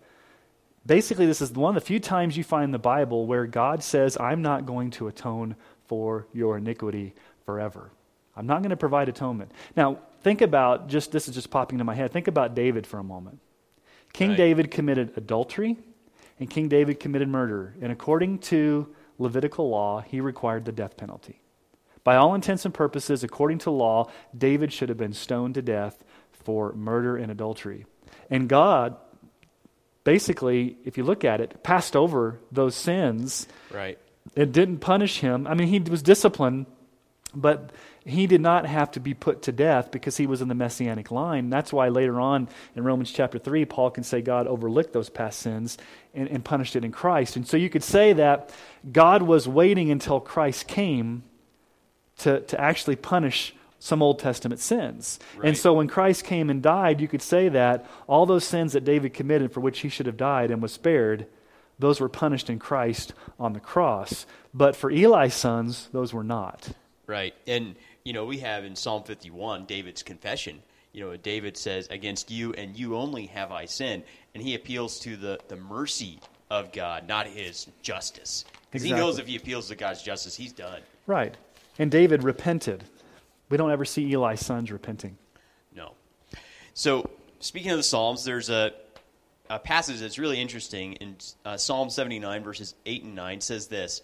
[0.86, 3.84] Basically, this is one of the few times you find in the Bible where God
[3.84, 5.56] says, I'm not going to atone
[5.86, 7.14] for your iniquity
[7.46, 7.92] forever.
[8.36, 9.52] I'm not going to provide atonement.
[9.76, 12.12] Now, think about just this is just popping into my head.
[12.12, 13.40] Think about David for a moment.
[14.14, 14.38] King right.
[14.38, 15.78] David committed adultery
[16.40, 17.76] and King David committed murder.
[17.82, 18.88] And according to
[19.20, 21.40] Levitical law, he required the death penalty.
[22.04, 26.04] By all intents and purposes, according to law, David should have been stoned to death
[26.32, 27.86] for murder and adultery.
[28.32, 28.98] And God
[30.04, 33.48] basically, if you look at it, passed over those sins.
[33.72, 33.98] Right.
[34.36, 35.48] It didn't punish him.
[35.48, 36.66] I mean, he was disciplined,
[37.34, 37.72] but
[38.04, 41.12] he did not have to be put to death because he was in the messianic
[41.12, 41.50] line.
[41.50, 45.40] That's why later on in Romans chapter 3, Paul can say God overlooked those past
[45.40, 45.78] sins
[46.14, 47.36] and, and punished it in Christ.
[47.36, 48.52] And so you could say that
[48.92, 51.24] God was waiting until Christ came
[52.20, 55.20] to, to actually punish some Old Testament sins.
[55.36, 55.48] Right.
[55.48, 58.86] And so when Christ came and died, you could say that all those sins that
[58.86, 61.26] David committed for which he should have died and was spared,
[61.80, 64.28] those were punished in Christ on the cross.
[64.54, 66.70] But for Eli's sons, those were not.
[67.08, 67.34] Right.
[67.48, 70.62] And, you know, we have in Psalm 51 David's confession.
[70.94, 74.04] You know, David says, Against you and you only have I sinned.
[74.36, 76.20] And he appeals to the, the mercy
[76.52, 78.46] of God, not his justice.
[78.70, 78.90] Because Exactly.
[78.90, 80.82] he knows if he appeals to God's justice, he's done.
[81.08, 81.36] Right.
[81.80, 82.84] And David repented.
[83.52, 85.18] We don't ever see Eli's sons repenting.
[85.76, 85.92] No.
[86.74, 87.10] So,
[87.42, 88.72] speaking of the Psalms, there's a,
[89.50, 94.02] a passage that's really interesting in uh, Psalm 79, verses 8 and 9 says this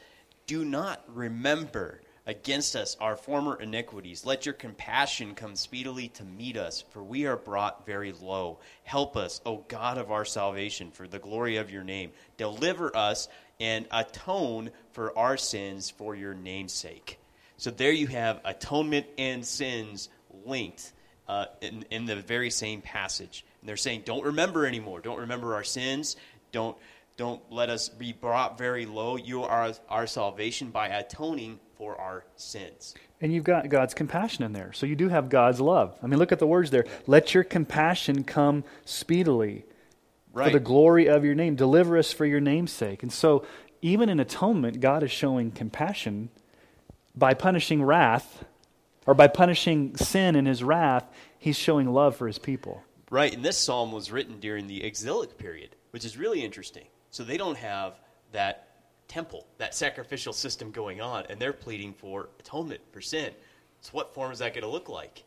[0.47, 4.25] Do not remember against us our former iniquities.
[4.25, 8.59] Let your compassion come speedily to meet us, for we are brought very low.
[8.83, 12.11] Help us, O God of our salvation, for the glory of your name.
[12.35, 13.29] Deliver us
[13.61, 17.17] and atone for our sins for your name's sake.
[17.57, 20.09] So there you have atonement and sins
[20.45, 20.93] linked
[21.27, 23.43] uh, in, in the very same passage.
[23.61, 25.01] And they're saying, don't remember anymore.
[25.01, 26.15] Don't remember our sins.
[26.51, 26.77] Don't,
[27.17, 29.17] don't let us be brought very low.
[29.17, 32.95] You are our salvation by atoning for our sins.
[33.19, 34.71] And you've got God's compassion in there.
[34.73, 35.97] So you do have God's love.
[36.03, 36.85] I mean, look at the words there.
[37.07, 39.65] Let your compassion come speedily
[40.33, 41.55] for the glory of your name.
[41.55, 43.01] Deliver us for your name's sake.
[43.01, 43.45] And so,
[43.81, 46.29] even in atonement, God is showing compassion
[47.17, 48.45] by punishing wrath,
[49.05, 51.05] or by punishing sin in his wrath,
[51.39, 52.83] he's showing love for his people.
[53.09, 56.85] Right, and this psalm was written during the exilic period, which is really interesting.
[57.09, 57.99] So they don't have
[58.33, 58.67] that
[59.07, 63.31] temple, that sacrificial system going on, and they're pleading for atonement for sin.
[63.81, 65.23] So what form is that going to look like?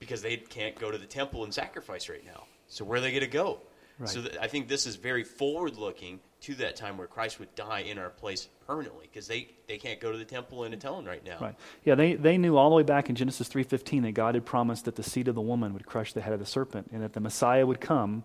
[0.00, 2.44] Because they can't go to the temple and sacrifice right now.
[2.68, 3.60] So where are they going to go?
[3.98, 4.08] Right.
[4.08, 7.80] So th- I think this is very forward-looking to that time where Christ would die
[7.80, 11.24] in our place permanently, because they, they can't go to the temple and atone right
[11.24, 11.38] now.
[11.40, 11.56] Right.
[11.84, 14.84] Yeah, they, they knew all the way back in Genesis 3.15 that God had promised
[14.84, 17.12] that the seed of the woman would crush the head of the serpent and that
[17.12, 18.22] the Messiah would come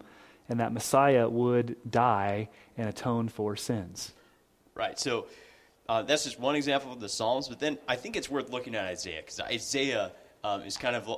[0.48, 4.14] and that Messiah would die and atone for sins.
[4.76, 5.00] Right.
[5.00, 5.28] So
[5.90, 7.48] uh, that's just one example of the Psalms.
[7.48, 10.12] But then I think it's worth looking at Isaiah because Isaiah
[10.44, 11.10] um, is kind of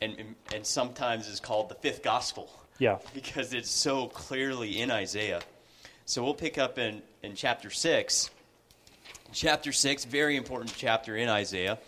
[0.00, 2.50] and and sometimes is called the fifth gospel
[2.82, 2.98] Yeah.
[3.14, 5.40] because it's so clearly in Isaiah.
[6.04, 8.28] So we'll pick up in in chapter six.
[9.32, 11.78] Chapter six, very important chapter in Isaiah,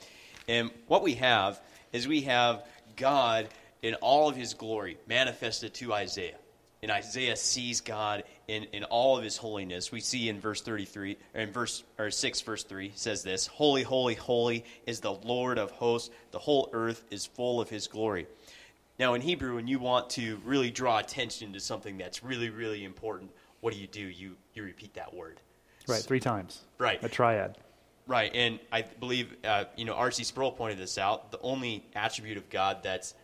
[0.46, 1.60] and what we have
[1.92, 2.64] is we have
[2.94, 3.48] God
[3.82, 6.36] in all of His glory manifested to Isaiah.
[6.80, 9.90] And Isaiah sees God in, in all of his holiness.
[9.90, 13.82] We see in verse 33, or in verse or 6, verse 3, says this Holy,
[13.82, 16.10] holy, holy is the Lord of hosts.
[16.30, 18.26] The whole earth is full of his glory.
[18.98, 22.84] Now, in Hebrew, when you want to really draw attention to something that's really, really
[22.84, 23.30] important,
[23.60, 24.00] what do you do?
[24.00, 25.40] You, you repeat that word.
[25.88, 26.60] Right, three times.
[26.78, 27.02] Right.
[27.02, 27.58] A triad.
[28.06, 30.24] Right, and I believe uh, you know R.C.
[30.24, 31.30] Sproul pointed this out.
[31.32, 33.14] The only attribute of God that's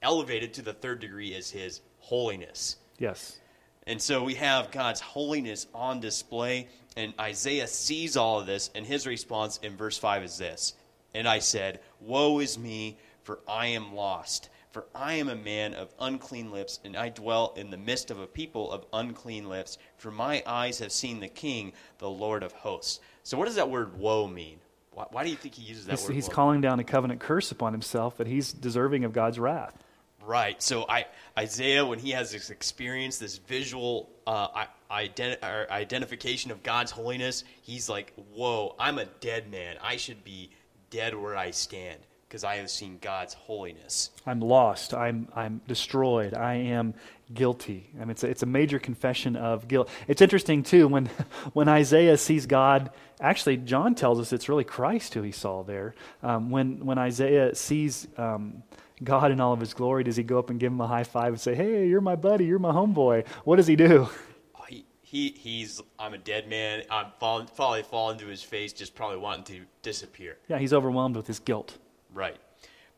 [0.00, 3.38] elevated to the third degree is His holiness, Yes.
[3.86, 6.68] and so we have God's holiness on display.
[6.96, 10.72] And Isaiah sees all of this, and his response in verse five is this:
[11.14, 15.74] "And I said, Woe is me, for I am lost." For I am a man
[15.74, 19.78] of unclean lips, and I dwell in the midst of a people of unclean lips.
[19.96, 23.00] For my eyes have seen the King, the Lord of hosts.
[23.24, 24.58] So, what does that word woe mean?
[24.92, 26.14] Why, why do you think he uses that He's, word?
[26.14, 26.34] he's woe?
[26.34, 29.76] calling down a covenant curse upon himself that he's deserving of God's wrath.
[30.24, 30.62] Right.
[30.62, 31.06] So I,
[31.36, 37.88] Isaiah, when he has this experience, this visual uh, ident- identification of God's holiness, he's
[37.88, 39.76] like, "Whoa, I'm a dead man.
[39.82, 40.50] I should be
[40.90, 41.98] dead where I stand
[42.30, 44.94] because I have seen God's holiness." I'm lost.
[44.94, 46.32] I'm, I'm destroyed.
[46.32, 46.94] I am
[47.34, 47.90] guilty.
[47.96, 49.88] I mean, it's a, it's a major confession of guilt.
[50.08, 51.06] It's interesting, too, when,
[51.52, 55.94] when Isaiah sees God, actually, John tells us it's really Christ who he saw there.
[56.22, 58.62] Um, when, when Isaiah sees um,
[59.02, 61.04] God in all of his glory, does he go up and give him a high
[61.04, 63.26] five and say, Hey, you're my buddy, you're my homeboy?
[63.44, 64.08] What does he do?
[64.54, 66.82] Oh, He, he he's I'm a dead man.
[66.90, 70.38] I'm falling, probably falling to his face, just probably wanting to disappear.
[70.48, 71.78] Yeah, he's overwhelmed with his guilt.
[72.12, 72.36] Right.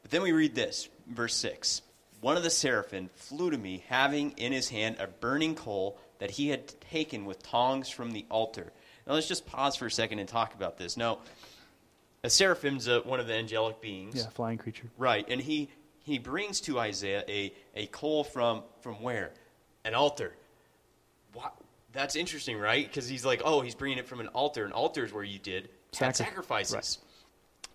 [0.02, 1.82] But then we read this, verse 6.
[2.20, 6.30] One of the seraphim flew to me, having in his hand a burning coal that
[6.30, 8.72] he had taken with tongs from the altar.
[9.06, 10.96] Now let's just pause for a second and talk about this.
[10.96, 11.18] Now,
[12.22, 14.14] a seraphim's a, one of the angelic beings.
[14.16, 14.88] Yeah, flying creature.
[14.96, 15.26] Right.
[15.28, 15.68] And he,
[16.04, 19.32] he brings to Isaiah a, a coal from, from where?
[19.84, 20.32] An altar.
[21.32, 21.54] What?
[21.92, 22.86] That's interesting, right?
[22.86, 24.64] Because he's like, oh, he's bringing it from an altar.
[24.64, 26.74] An altar is where you did Sacri- sacrifices.
[26.74, 26.98] right.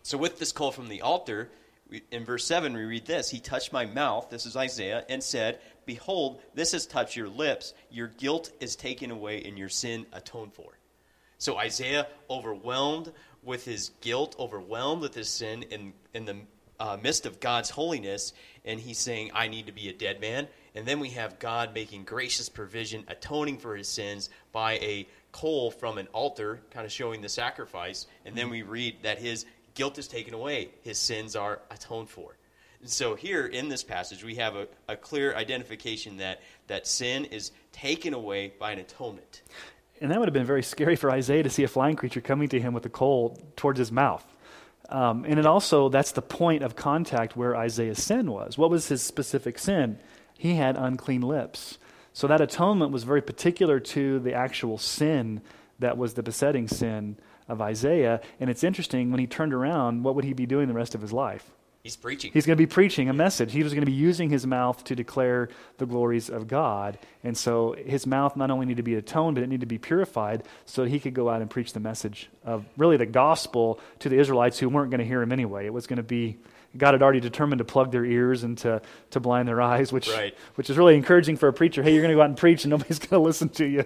[0.07, 1.49] So with this coal from the altar,
[2.11, 5.59] in verse 7, we read this He touched my mouth, this is Isaiah, and said,
[5.85, 7.73] Behold, this has touched your lips.
[7.91, 10.77] Your guilt is taken away, and your sin atoned for.
[11.39, 13.11] So Isaiah, overwhelmed
[13.43, 16.37] with his guilt, overwhelmed with his sin, in, in the
[16.79, 18.31] uh, midst of God's holiness,
[18.63, 20.47] and he's saying, I need to be a dead man.
[20.73, 25.69] And then we have God making gracious provision, atoning for his sins by a coal
[25.69, 28.07] from an altar, kind of showing the sacrifice.
[28.25, 29.45] And then we read that his
[29.77, 32.35] guilt is taken away, his sins are atoned for.
[32.81, 37.25] And so here in this passage, we have a, a clear identification that, that sin
[37.25, 39.43] is taken away by an atonement.
[40.01, 42.49] And that would have been very scary for Isaiah to see a flying creature coming
[42.49, 44.25] to him with a coal towards his mouth.
[44.89, 48.57] Um, and it also, that's the point of contact where Isaiah's sin was.
[48.57, 49.99] What was his specific sin?
[50.37, 51.77] He had unclean lips.
[52.13, 55.41] So that atonement was very particular to the actual sin
[55.79, 57.17] that was the besetting sin
[57.47, 58.21] of Isaiah.
[58.39, 61.01] And it's interesting, when he turned around, what would he be doing the rest of
[61.01, 61.51] his life?
[61.83, 62.31] He's preaching.
[62.33, 63.53] He's going to be preaching a message.
[63.53, 66.99] He was going to be using his mouth to declare the glories of God.
[67.23, 69.77] And so his mouth not only needed to be atoned, but it needed to be
[69.77, 73.79] purified so that he could go out and preach the message of really the gospel
[73.99, 75.65] to the Israelites who weren't going to hear him anyway.
[75.65, 76.35] It was going to be
[76.75, 80.09] God had already determined to plug their ears and to, to blind their eyes, which
[80.09, 80.35] right.
[80.55, 81.83] which is really encouraging for a preacher.
[81.83, 83.85] Hey, you're going to go out and preach, and nobody's going to listen to you.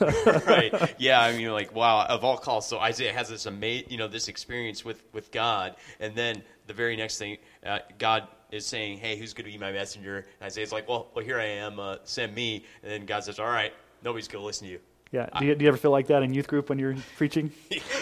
[0.46, 0.94] right?
[0.98, 2.66] Yeah, I mean, like wow, of all calls.
[2.66, 6.74] So Isaiah has this amazing, you know, this experience with with God, and then the
[6.74, 10.46] very next thing, uh, God is saying, "Hey, who's going to be my messenger?" And
[10.46, 11.78] Isaiah's like, "Well, well, here I am.
[11.78, 13.72] Uh, send me." And then God says, "All right,
[14.02, 14.80] nobody's going to listen to you."
[15.12, 15.28] Yeah.
[15.38, 17.52] Do you, do you ever feel like that in youth group when you're preaching?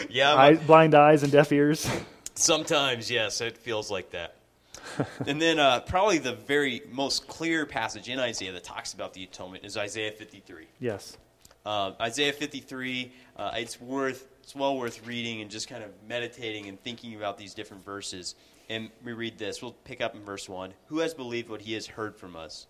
[0.09, 0.35] yeah.
[0.35, 1.89] Eyes, blind eyes and deaf ears.
[2.37, 4.37] Sometimes, yes, it feels like that.
[5.27, 9.25] and then uh, probably the very most clear passage in Isaiah that talks about the
[9.25, 10.67] atonement is Isaiah 53.
[10.79, 11.17] Yes.
[11.65, 16.69] Uh, Isaiah 53, uh, it's worth, it's well worth reading and just kind of meditating
[16.69, 18.35] and thinking about these different verses.
[18.69, 19.63] And we read this.
[19.63, 20.75] We'll pick up in verse 1.
[20.87, 22.67] Who has believed what he has heard from us?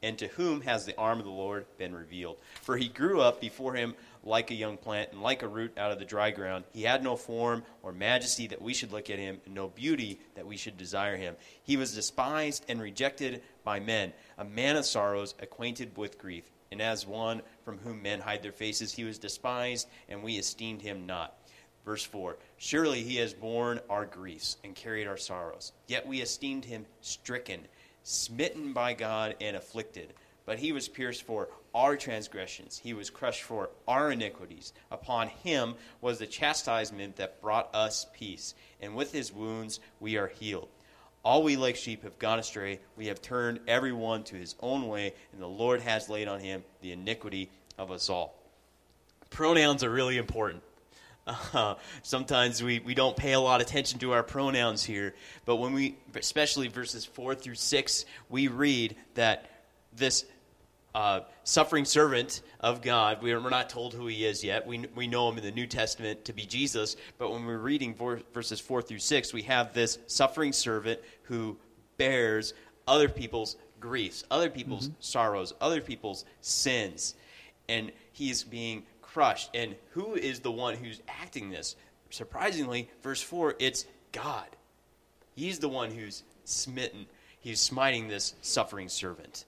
[0.00, 2.36] And to whom has the arm of the Lord been revealed?
[2.62, 5.92] For he grew up before him like a young plant and like a root out
[5.92, 6.64] of the dry ground.
[6.72, 10.20] He had no form or majesty that we should look at him, and no beauty
[10.34, 11.36] that we should desire him.
[11.62, 16.50] He was despised and rejected by men, a man of sorrows, acquainted with grief.
[16.70, 20.82] And as one from whom men hide their faces, he was despised, and we esteemed
[20.82, 21.34] him not.
[21.84, 25.72] Verse 4 Surely he has borne our griefs and carried our sorrows.
[25.86, 27.66] Yet we esteemed him stricken,
[28.02, 30.12] smitten by God, and afflicted.
[30.44, 31.48] But he was pierced for
[31.78, 34.72] our transgressions, he was crushed for our iniquities.
[34.90, 40.26] Upon him was the chastisement that brought us peace, and with his wounds we are
[40.26, 40.68] healed.
[41.22, 42.80] All we like sheep have gone astray.
[42.96, 46.40] We have turned every one to his own way, and the Lord has laid on
[46.40, 47.48] him the iniquity
[47.78, 48.34] of us all.
[49.30, 50.64] Pronouns are really important.
[51.28, 55.14] Uh, sometimes we, we don't pay a lot of attention to our pronouns here,
[55.44, 59.48] but when we, especially verses 4 through 6, we read that
[59.94, 60.24] this
[60.94, 64.66] uh, suffering servant of God, we are, we're not told who he is yet.
[64.66, 67.94] We, we know him in the New Testament to be Jesus, but when we're reading
[68.32, 71.56] verses 4 through 6, we have this suffering servant who
[71.98, 72.54] bears
[72.86, 75.00] other people's griefs, other people's mm-hmm.
[75.00, 77.14] sorrows, other people's sins.
[77.68, 79.50] And he's being crushed.
[79.54, 81.76] And who is the one who's acting this?
[82.10, 84.46] Surprisingly, verse 4, it's God.
[85.34, 87.06] He's the one who's smitten.
[87.40, 89.44] He's smiting this suffering servant.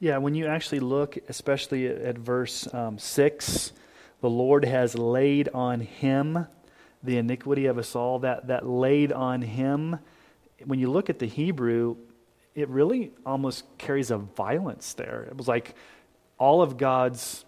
[0.00, 3.72] Yeah, when you actually look, especially at verse um, 6,
[4.20, 6.46] the Lord has laid on him
[7.02, 8.18] the iniquity of us all.
[8.20, 9.98] That, that laid on him,
[10.64, 11.96] when you look at the Hebrew,
[12.54, 15.26] it really almost carries a violence there.
[15.28, 15.74] It was like
[16.38, 17.44] all of God's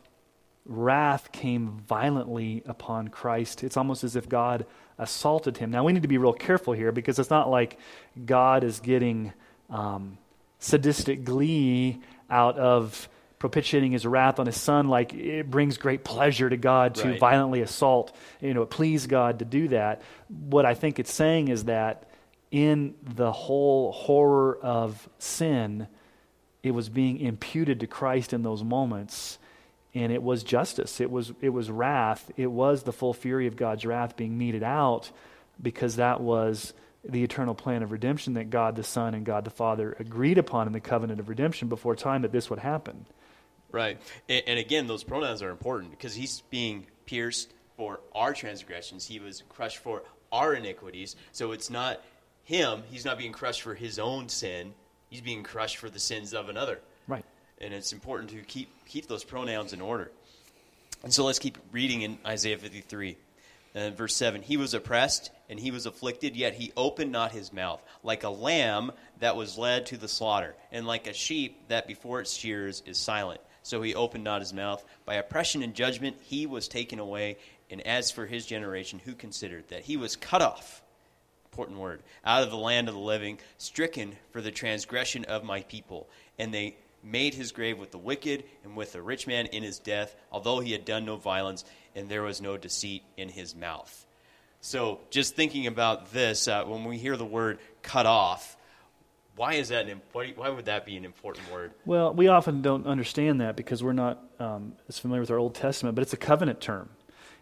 [0.65, 3.65] wrath came violently upon Christ.
[3.65, 4.67] It's almost as if God
[4.99, 5.71] assaulted him.
[5.71, 7.79] Now, we need to be real careful here because it's not like
[8.27, 9.33] God is getting
[9.71, 10.19] um,
[10.59, 12.01] sadistic glee
[12.31, 16.97] out of propitiating his wrath on his son like it brings great pleasure to god
[16.97, 17.21] to right.
[17.21, 20.03] violently assault you know it pleased god to do that.
[20.29, 22.09] What i think it's saying is that
[22.51, 25.87] in the whole horror of sin
[26.63, 29.39] it was being imputed to christ in those moments
[29.95, 31.01] and it was justice.
[31.01, 32.31] It was it was wrath.
[32.37, 35.11] It was the full fury of god's wrath being meted out
[35.61, 36.73] because that was
[37.05, 40.67] the eternal plan of redemption that God the Son and God the Father agreed upon
[40.67, 43.07] in the covenant of redemption before time that this would happen.
[43.71, 43.99] Right.
[44.29, 49.21] And, and again, those pronouns are important because he's being pierced for our transgressions, he
[49.21, 51.15] was crushed for our iniquities.
[51.31, 52.03] So it's not
[52.43, 54.75] him, he's not being crushed for his own sin,
[55.11, 56.81] he's being crushed for the sins of another.
[57.07, 57.25] Right.
[57.59, 60.11] And it's important to keep, keep those pronouns in order.
[61.05, 63.17] And so let's keep reading in Isaiah 53.
[63.79, 67.53] Uh, verse 7 He was oppressed and he was afflicted, yet he opened not his
[67.53, 71.87] mouth, like a lamb that was led to the slaughter, and like a sheep that
[71.87, 73.41] before its shears is silent.
[73.63, 74.85] So he opened not his mouth.
[75.05, 77.37] By oppression and judgment he was taken away.
[77.71, 80.83] And as for his generation, who considered that he was cut off,
[81.53, 82.03] important word.
[82.25, 86.09] Out of the land of the living, stricken for the transgression of my people.
[86.39, 89.79] And they made his grave with the wicked and with the rich man in his
[89.79, 91.65] death, although he had done no violence,
[91.95, 94.07] and there was no deceit in his mouth.
[94.61, 98.57] So, just thinking about this, uh, when we hear the word cut off,
[99.37, 99.87] why is that?
[99.87, 101.73] An, why, why would that be an important word?
[101.87, 105.55] Well, we often don't understand that because we're not um, as familiar with our Old
[105.55, 106.89] Testament, but it's a covenant term.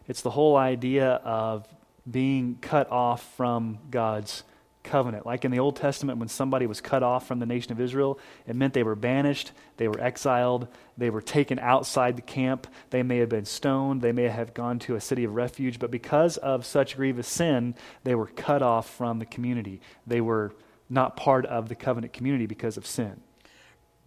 [0.07, 1.67] It's the whole idea of
[2.09, 4.43] being cut off from God's
[4.87, 5.25] covenant.
[5.25, 8.19] Like in the Old Testament, when somebody was cut off from the nation of Israel,
[8.47, 10.67] it meant they were banished, they were exiled,
[10.97, 14.79] they were taken outside the camp, they may have been stoned, they may have gone
[14.79, 18.89] to a city of refuge, but because of such grievous sin, they were cut off
[18.89, 19.81] from the community.
[20.05, 20.53] They were
[20.89, 23.21] not part of the covenant community because of sin.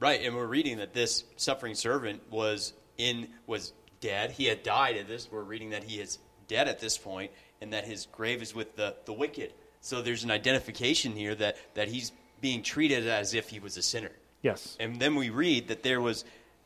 [0.00, 4.30] Right, and we're reading that this suffering servant was in was dead.
[4.30, 5.28] He had died at this.
[5.30, 6.18] We're reading that he is
[6.48, 9.52] dead at this point, and that his grave is with the, the wicked.
[9.80, 13.82] So there's an identification here that, that he's being treated as if he was a
[13.82, 14.12] sinner.
[14.42, 14.76] Yes.
[14.80, 16.24] And then we read that there was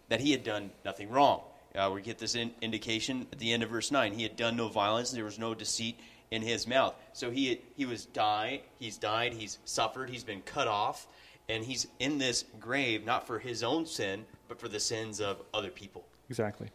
[0.08, 1.40] that he had done nothing wrong.
[1.74, 4.12] Uh, we get this in, indication at the end of verse nine.
[4.12, 5.10] He had done no violence.
[5.10, 5.98] There was no deceit
[6.30, 6.94] in his mouth.
[7.12, 8.60] So he had, he was died.
[8.78, 9.32] He's died.
[9.32, 10.10] He's suffered.
[10.10, 11.06] He's been cut off,
[11.48, 15.42] and he's in this grave not for his own sin, but for the sins of
[15.52, 16.04] other people.
[16.28, 16.68] Exactly.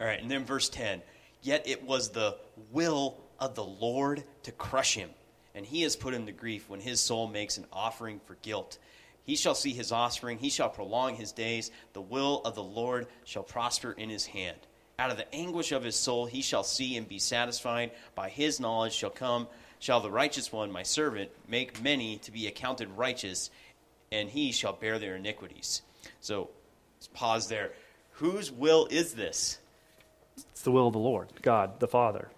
[0.00, 1.02] All right, and then verse ten.
[1.42, 2.36] Yet it was the
[2.70, 5.10] will of the Lord to crush him
[5.54, 8.78] and he is put into grief when his soul makes an offering for guilt.
[9.24, 11.70] He shall see his offspring, he shall prolong his days.
[11.92, 14.58] The will of the Lord shall prosper in his hand.
[14.98, 17.92] Out of the anguish of his soul he shall see and be satisfied.
[18.14, 19.48] By his knowledge shall come,
[19.78, 23.50] shall the righteous one, my servant, make many to be accounted righteous,
[24.12, 25.82] and he shall bear their iniquities.
[26.20, 26.50] So,
[26.98, 27.72] let's pause there.
[28.12, 29.58] Whose will is this?
[30.36, 32.28] It's the will of the Lord, God, the Father.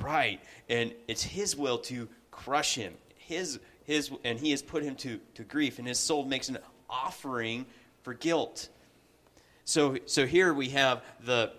[0.00, 0.40] Right.
[0.68, 2.94] And it's his will to crush him.
[3.16, 6.58] His, his, and he has put him to, to grief, and his soul makes an
[6.90, 7.66] offering
[8.02, 8.68] for guilt.
[9.64, 11.52] So, so here we have the,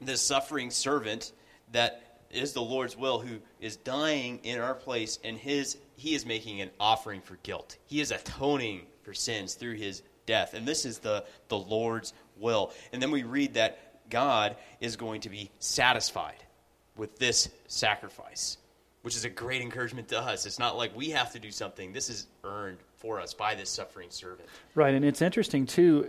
[0.00, 1.30] the suffering servant
[1.70, 6.26] that is the Lord's will who is dying in our place, and his, he is
[6.26, 7.76] making an offering for guilt.
[7.86, 10.54] He is atoning for sins through his death.
[10.54, 12.72] And this is the, the Lord's will.
[12.92, 16.42] And then we read that God is going to be satisfied
[16.96, 18.58] with this sacrifice
[19.02, 20.46] which is a great encouragement to us.
[20.46, 21.92] It's not like we have to do something.
[21.92, 24.48] This is earned for us by this suffering servant.
[24.74, 26.08] Right, and it's interesting too.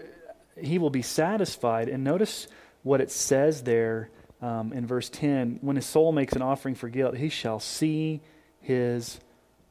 [0.57, 2.47] He will be satisfied, and notice
[2.83, 4.09] what it says there
[4.41, 8.21] um, in verse ten: when his soul makes an offering for guilt, he shall see
[8.61, 9.19] his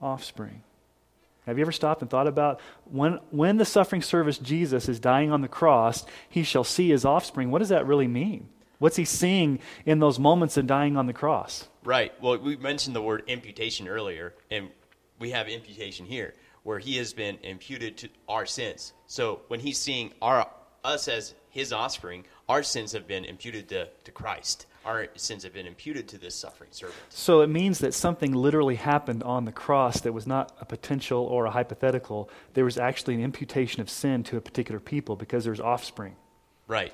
[0.01, 0.63] offspring.
[1.47, 5.33] Have you ever stopped and thought about when, when the suffering servant Jesus is dying
[5.33, 7.51] on the cross, he shall see his offspring?
[7.51, 8.49] What does that really mean?
[8.83, 11.69] What's he seeing in those moments of dying on the cross?
[11.85, 12.13] Right.
[12.21, 14.71] Well, we mentioned the word imputation earlier, and
[15.21, 18.93] we have imputation here, where he has been imputed to our sins.
[19.07, 20.51] So when he's seeing our
[20.83, 24.67] us as his offspring, our sins have been imputed to, to Christ.
[24.85, 26.99] Our sins have been imputed to this suffering servant.
[27.09, 31.23] So it means that something literally happened on the cross that was not a potential
[31.23, 32.29] or a hypothetical.
[32.55, 36.17] There was actually an imputation of sin to a particular people because there's offspring.
[36.67, 36.93] Right.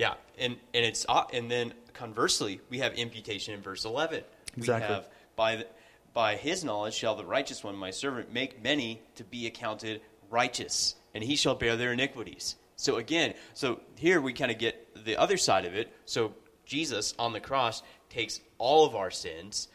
[0.00, 0.14] Yeah.
[0.38, 4.24] And and it's uh, and then conversely, we have imputation in verse 11.
[4.56, 4.88] Exactly.
[4.88, 5.66] We have, by, the,
[6.14, 10.94] by his knowledge shall the righteous one, my servant, make many to be accounted righteous,
[11.14, 12.56] and he shall bear their iniquities.
[12.76, 15.92] So again, so here we kind of get the other side of it.
[16.06, 16.32] So
[16.64, 19.68] Jesus on the cross takes all of our sins,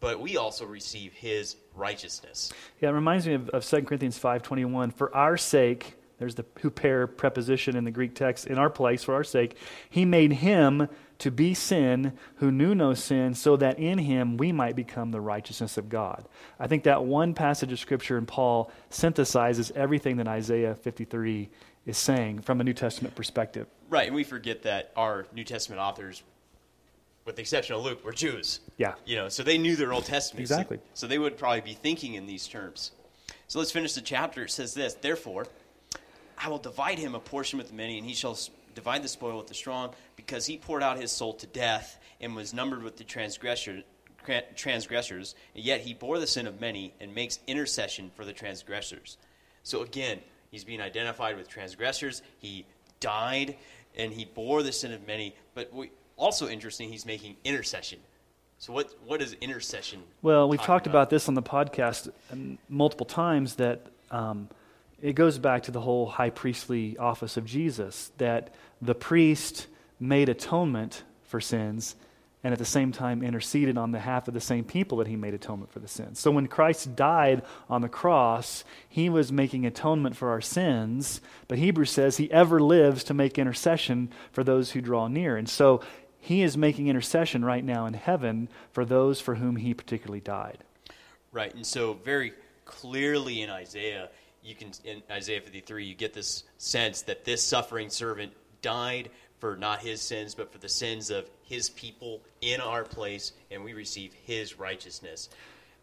[0.00, 2.50] but we also receive his righteousness.
[2.80, 4.94] Yeah, it reminds me of, of 2 Corinthians 5.21.
[4.94, 9.14] For our sake, there's the huper preposition in the Greek text, in our place, for
[9.14, 9.56] our sake,
[9.90, 10.88] he made him
[11.18, 15.20] to be sin who knew no sin, so that in him we might become the
[15.20, 16.26] righteousness of God.
[16.58, 21.48] I think that one passage of Scripture in Paul synthesizes everything that Isaiah 53
[21.84, 23.66] is saying from a New Testament perspective.
[23.88, 26.22] Right, and we forget that our New Testament authors,
[27.24, 28.60] with the exception of Luke, were Jews.
[28.76, 28.94] Yeah.
[29.04, 30.40] You know, so they knew their Old Testament.
[30.40, 30.78] Exactly.
[30.78, 32.92] So, so they would probably be thinking in these terms.
[33.48, 34.44] So let's finish the chapter.
[34.44, 35.46] It says this Therefore,
[36.38, 38.38] I will divide him a portion with the many, and he shall
[38.74, 42.36] divide the spoil with the strong, because he poured out his soul to death and
[42.36, 43.82] was numbered with the transgressors.
[44.56, 49.18] Transgressors, and yet he bore the sin of many and makes intercession for the transgressors.
[49.62, 50.18] So again,
[50.50, 52.22] he's being identified with transgressors.
[52.38, 52.66] He
[52.98, 53.56] died
[53.96, 55.36] and he bore the sin of many.
[55.54, 58.00] But we, also interesting, he's making intercession.
[58.58, 60.02] So what what is intercession?
[60.22, 61.02] Well, we've talked about?
[61.02, 64.48] about this on the podcast um, multiple times that um,
[65.00, 69.66] it goes back to the whole high priestly office of Jesus that the priest
[70.00, 71.96] made atonement for sins
[72.44, 75.34] and at the same time interceded on behalf of the same people that he made
[75.34, 76.20] atonement for the sins.
[76.20, 81.58] So when Christ died on the cross, he was making atonement for our sins, but
[81.58, 85.36] Hebrews says he ever lives to make intercession for those who draw near.
[85.36, 85.80] And so
[86.20, 90.58] he is making intercession right now in heaven for those for whom he particularly died.
[91.32, 91.52] Right.
[91.52, 92.32] And so very
[92.64, 94.10] clearly in Isaiah,
[94.46, 98.32] you can in Isaiah 53, you get this sense that this suffering servant
[98.62, 103.32] died for not his sins, but for the sins of his people in our place,
[103.50, 105.28] and we receive his righteousness.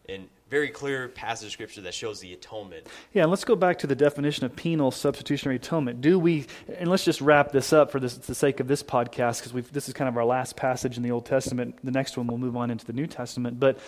[0.10, 2.86] And very clear passage of scripture that shows the atonement.
[3.14, 6.02] Yeah, and let's go back to the definition of penal substitutionary atonement.
[6.02, 6.46] Do we,
[6.78, 9.88] and let's just wrap this up for this, the sake of this podcast, because this
[9.88, 11.80] is kind of our last passage in the Old Testament.
[11.84, 13.60] The next one we'll move on into the New Testament.
[13.60, 13.80] But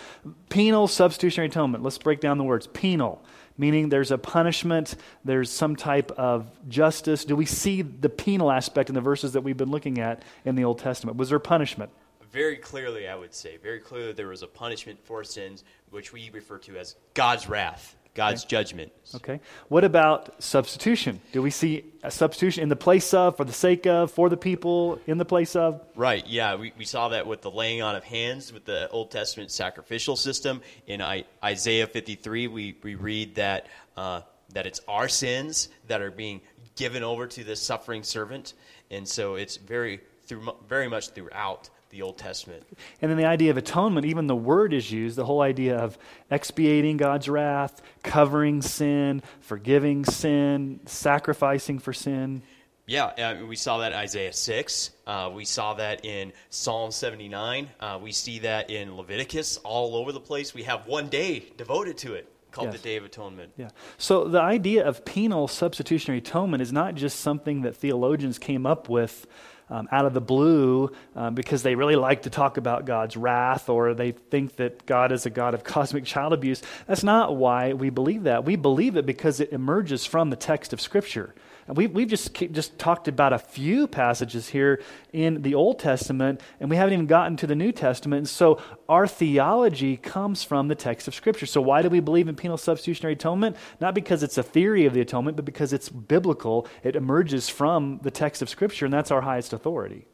[0.49, 2.65] penal substitutionary atonement, let's break down the words.
[2.67, 3.21] Penal,
[3.57, 7.25] meaning there's a punishment, there's some type of justice.
[7.25, 10.55] Do we see the penal aspect in the verses that we've been looking at in
[10.55, 11.17] the Old Testament?
[11.17, 11.91] Was there punishment?
[12.35, 16.29] Very clearly, I would say, very clearly, there was a punishment for sins, which we
[16.31, 18.49] refer to as God's wrath, God's okay.
[18.49, 18.91] judgment.
[19.15, 19.39] Okay.
[19.69, 21.21] What about substitution?
[21.31, 24.35] Do we see a substitution in the place of, for the sake of, for the
[24.35, 25.81] people, in the place of?
[25.95, 26.55] Right, yeah.
[26.55, 30.17] We, we saw that with the laying on of hands with the Old Testament sacrificial
[30.17, 30.61] system.
[30.87, 36.11] In I, Isaiah 53, we, we read that, uh, that it's our sins that are
[36.11, 36.41] being
[36.75, 38.55] given over to this suffering servant.
[38.91, 42.63] And so it's very, through, very much throughout the Old Testament.
[43.01, 45.97] And then the idea of atonement, even the word is used, the whole idea of
[46.29, 52.41] expiating God's wrath, covering sin, forgiving sin, sacrificing for sin.
[52.85, 54.91] Yeah, uh, we saw that in Isaiah 6.
[55.07, 57.69] Uh, we saw that in Psalm 79.
[57.79, 60.53] Uh, we see that in Leviticus all over the place.
[60.53, 62.77] We have one day devoted to it called yes.
[62.77, 63.53] the Day of Atonement.
[63.57, 63.69] Yeah.
[63.97, 68.87] So the idea of penal substitutionary atonement is not just something that theologians came up
[68.87, 69.25] with
[69.69, 73.69] um, out of the blue um, because they really like to talk about God's wrath
[73.69, 76.61] or they think that God is a God of cosmic child abuse.
[76.87, 78.45] That's not why we believe that.
[78.45, 81.33] We believe it because it emerges from the text of Scripture.
[81.67, 86.41] And we, we've just, just talked about a few passages here in the Old Testament,
[86.59, 88.19] and we haven't even gotten to the New Testament.
[88.19, 91.47] And so our theology comes from the text of Scripture.
[91.47, 93.57] So why do we believe in penal substitutionary atonement?
[93.81, 96.67] Not because it's a theory of the atonement, but because it's biblical.
[96.83, 100.05] It emerges from the text of Scripture, and that's our highest authority.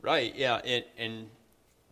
[0.00, 0.62] Right, yeah.
[0.64, 1.26] And, and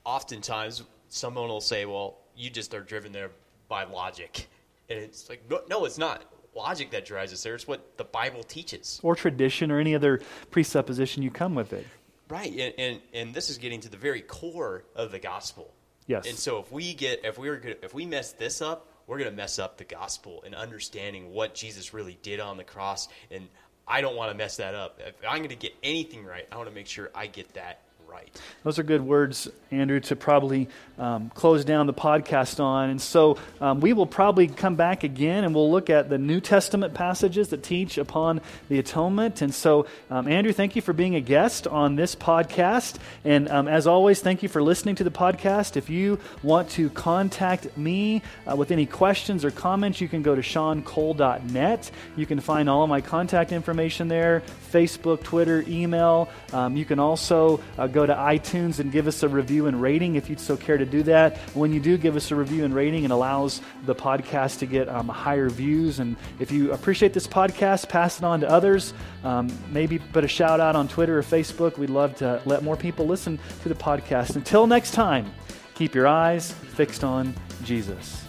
[0.04, 3.30] oftentimes someone will say, well, you just are driven there
[3.68, 4.48] by logic.
[4.88, 6.22] And it's like, no, no it's not
[6.56, 7.54] logic that drives us there.
[7.54, 9.00] It's what the Bible teaches.
[9.02, 11.86] Or tradition or any other presupposition you come with it.
[12.28, 12.50] Right.
[12.52, 15.72] And, and, and this is getting to the very core of the gospel.
[16.06, 16.26] Yes.
[16.26, 19.30] And so if we get if we were if we mess this up, we're going
[19.30, 23.48] to mess up the gospel and understanding what Jesus really did on the cross and
[23.86, 24.98] I don't want to mess that up.
[25.04, 27.82] If I'm going to get anything right, I want to make sure I get that
[28.14, 28.40] right.
[28.62, 32.90] Those are good words, Andrew, to probably um, close down the podcast on.
[32.90, 36.40] And so um, we will probably come back again and we'll look at the New
[36.40, 39.42] Testament passages that teach upon the atonement.
[39.42, 42.96] And so, um, Andrew, thank you for being a guest on this podcast.
[43.24, 45.76] And um, as always, thank you for listening to the podcast.
[45.76, 50.36] If you want to contact me uh, with any questions or comments, you can go
[50.36, 51.90] to seancole.net.
[52.16, 54.42] You can find all of my contact information there
[54.74, 56.28] Facebook, Twitter, email.
[56.52, 60.16] Um, you can also uh, go to iTunes and give us a review and rating
[60.16, 61.38] if you'd so care to do that.
[61.54, 64.88] When you do give us a review and rating, it allows the podcast to get
[64.88, 65.98] um, higher views.
[65.98, 68.92] And if you appreciate this podcast, pass it on to others.
[69.22, 71.78] Um, maybe put a shout out on Twitter or Facebook.
[71.78, 74.36] We'd love to let more people listen to the podcast.
[74.36, 75.32] Until next time,
[75.74, 78.23] keep your eyes fixed on Jesus.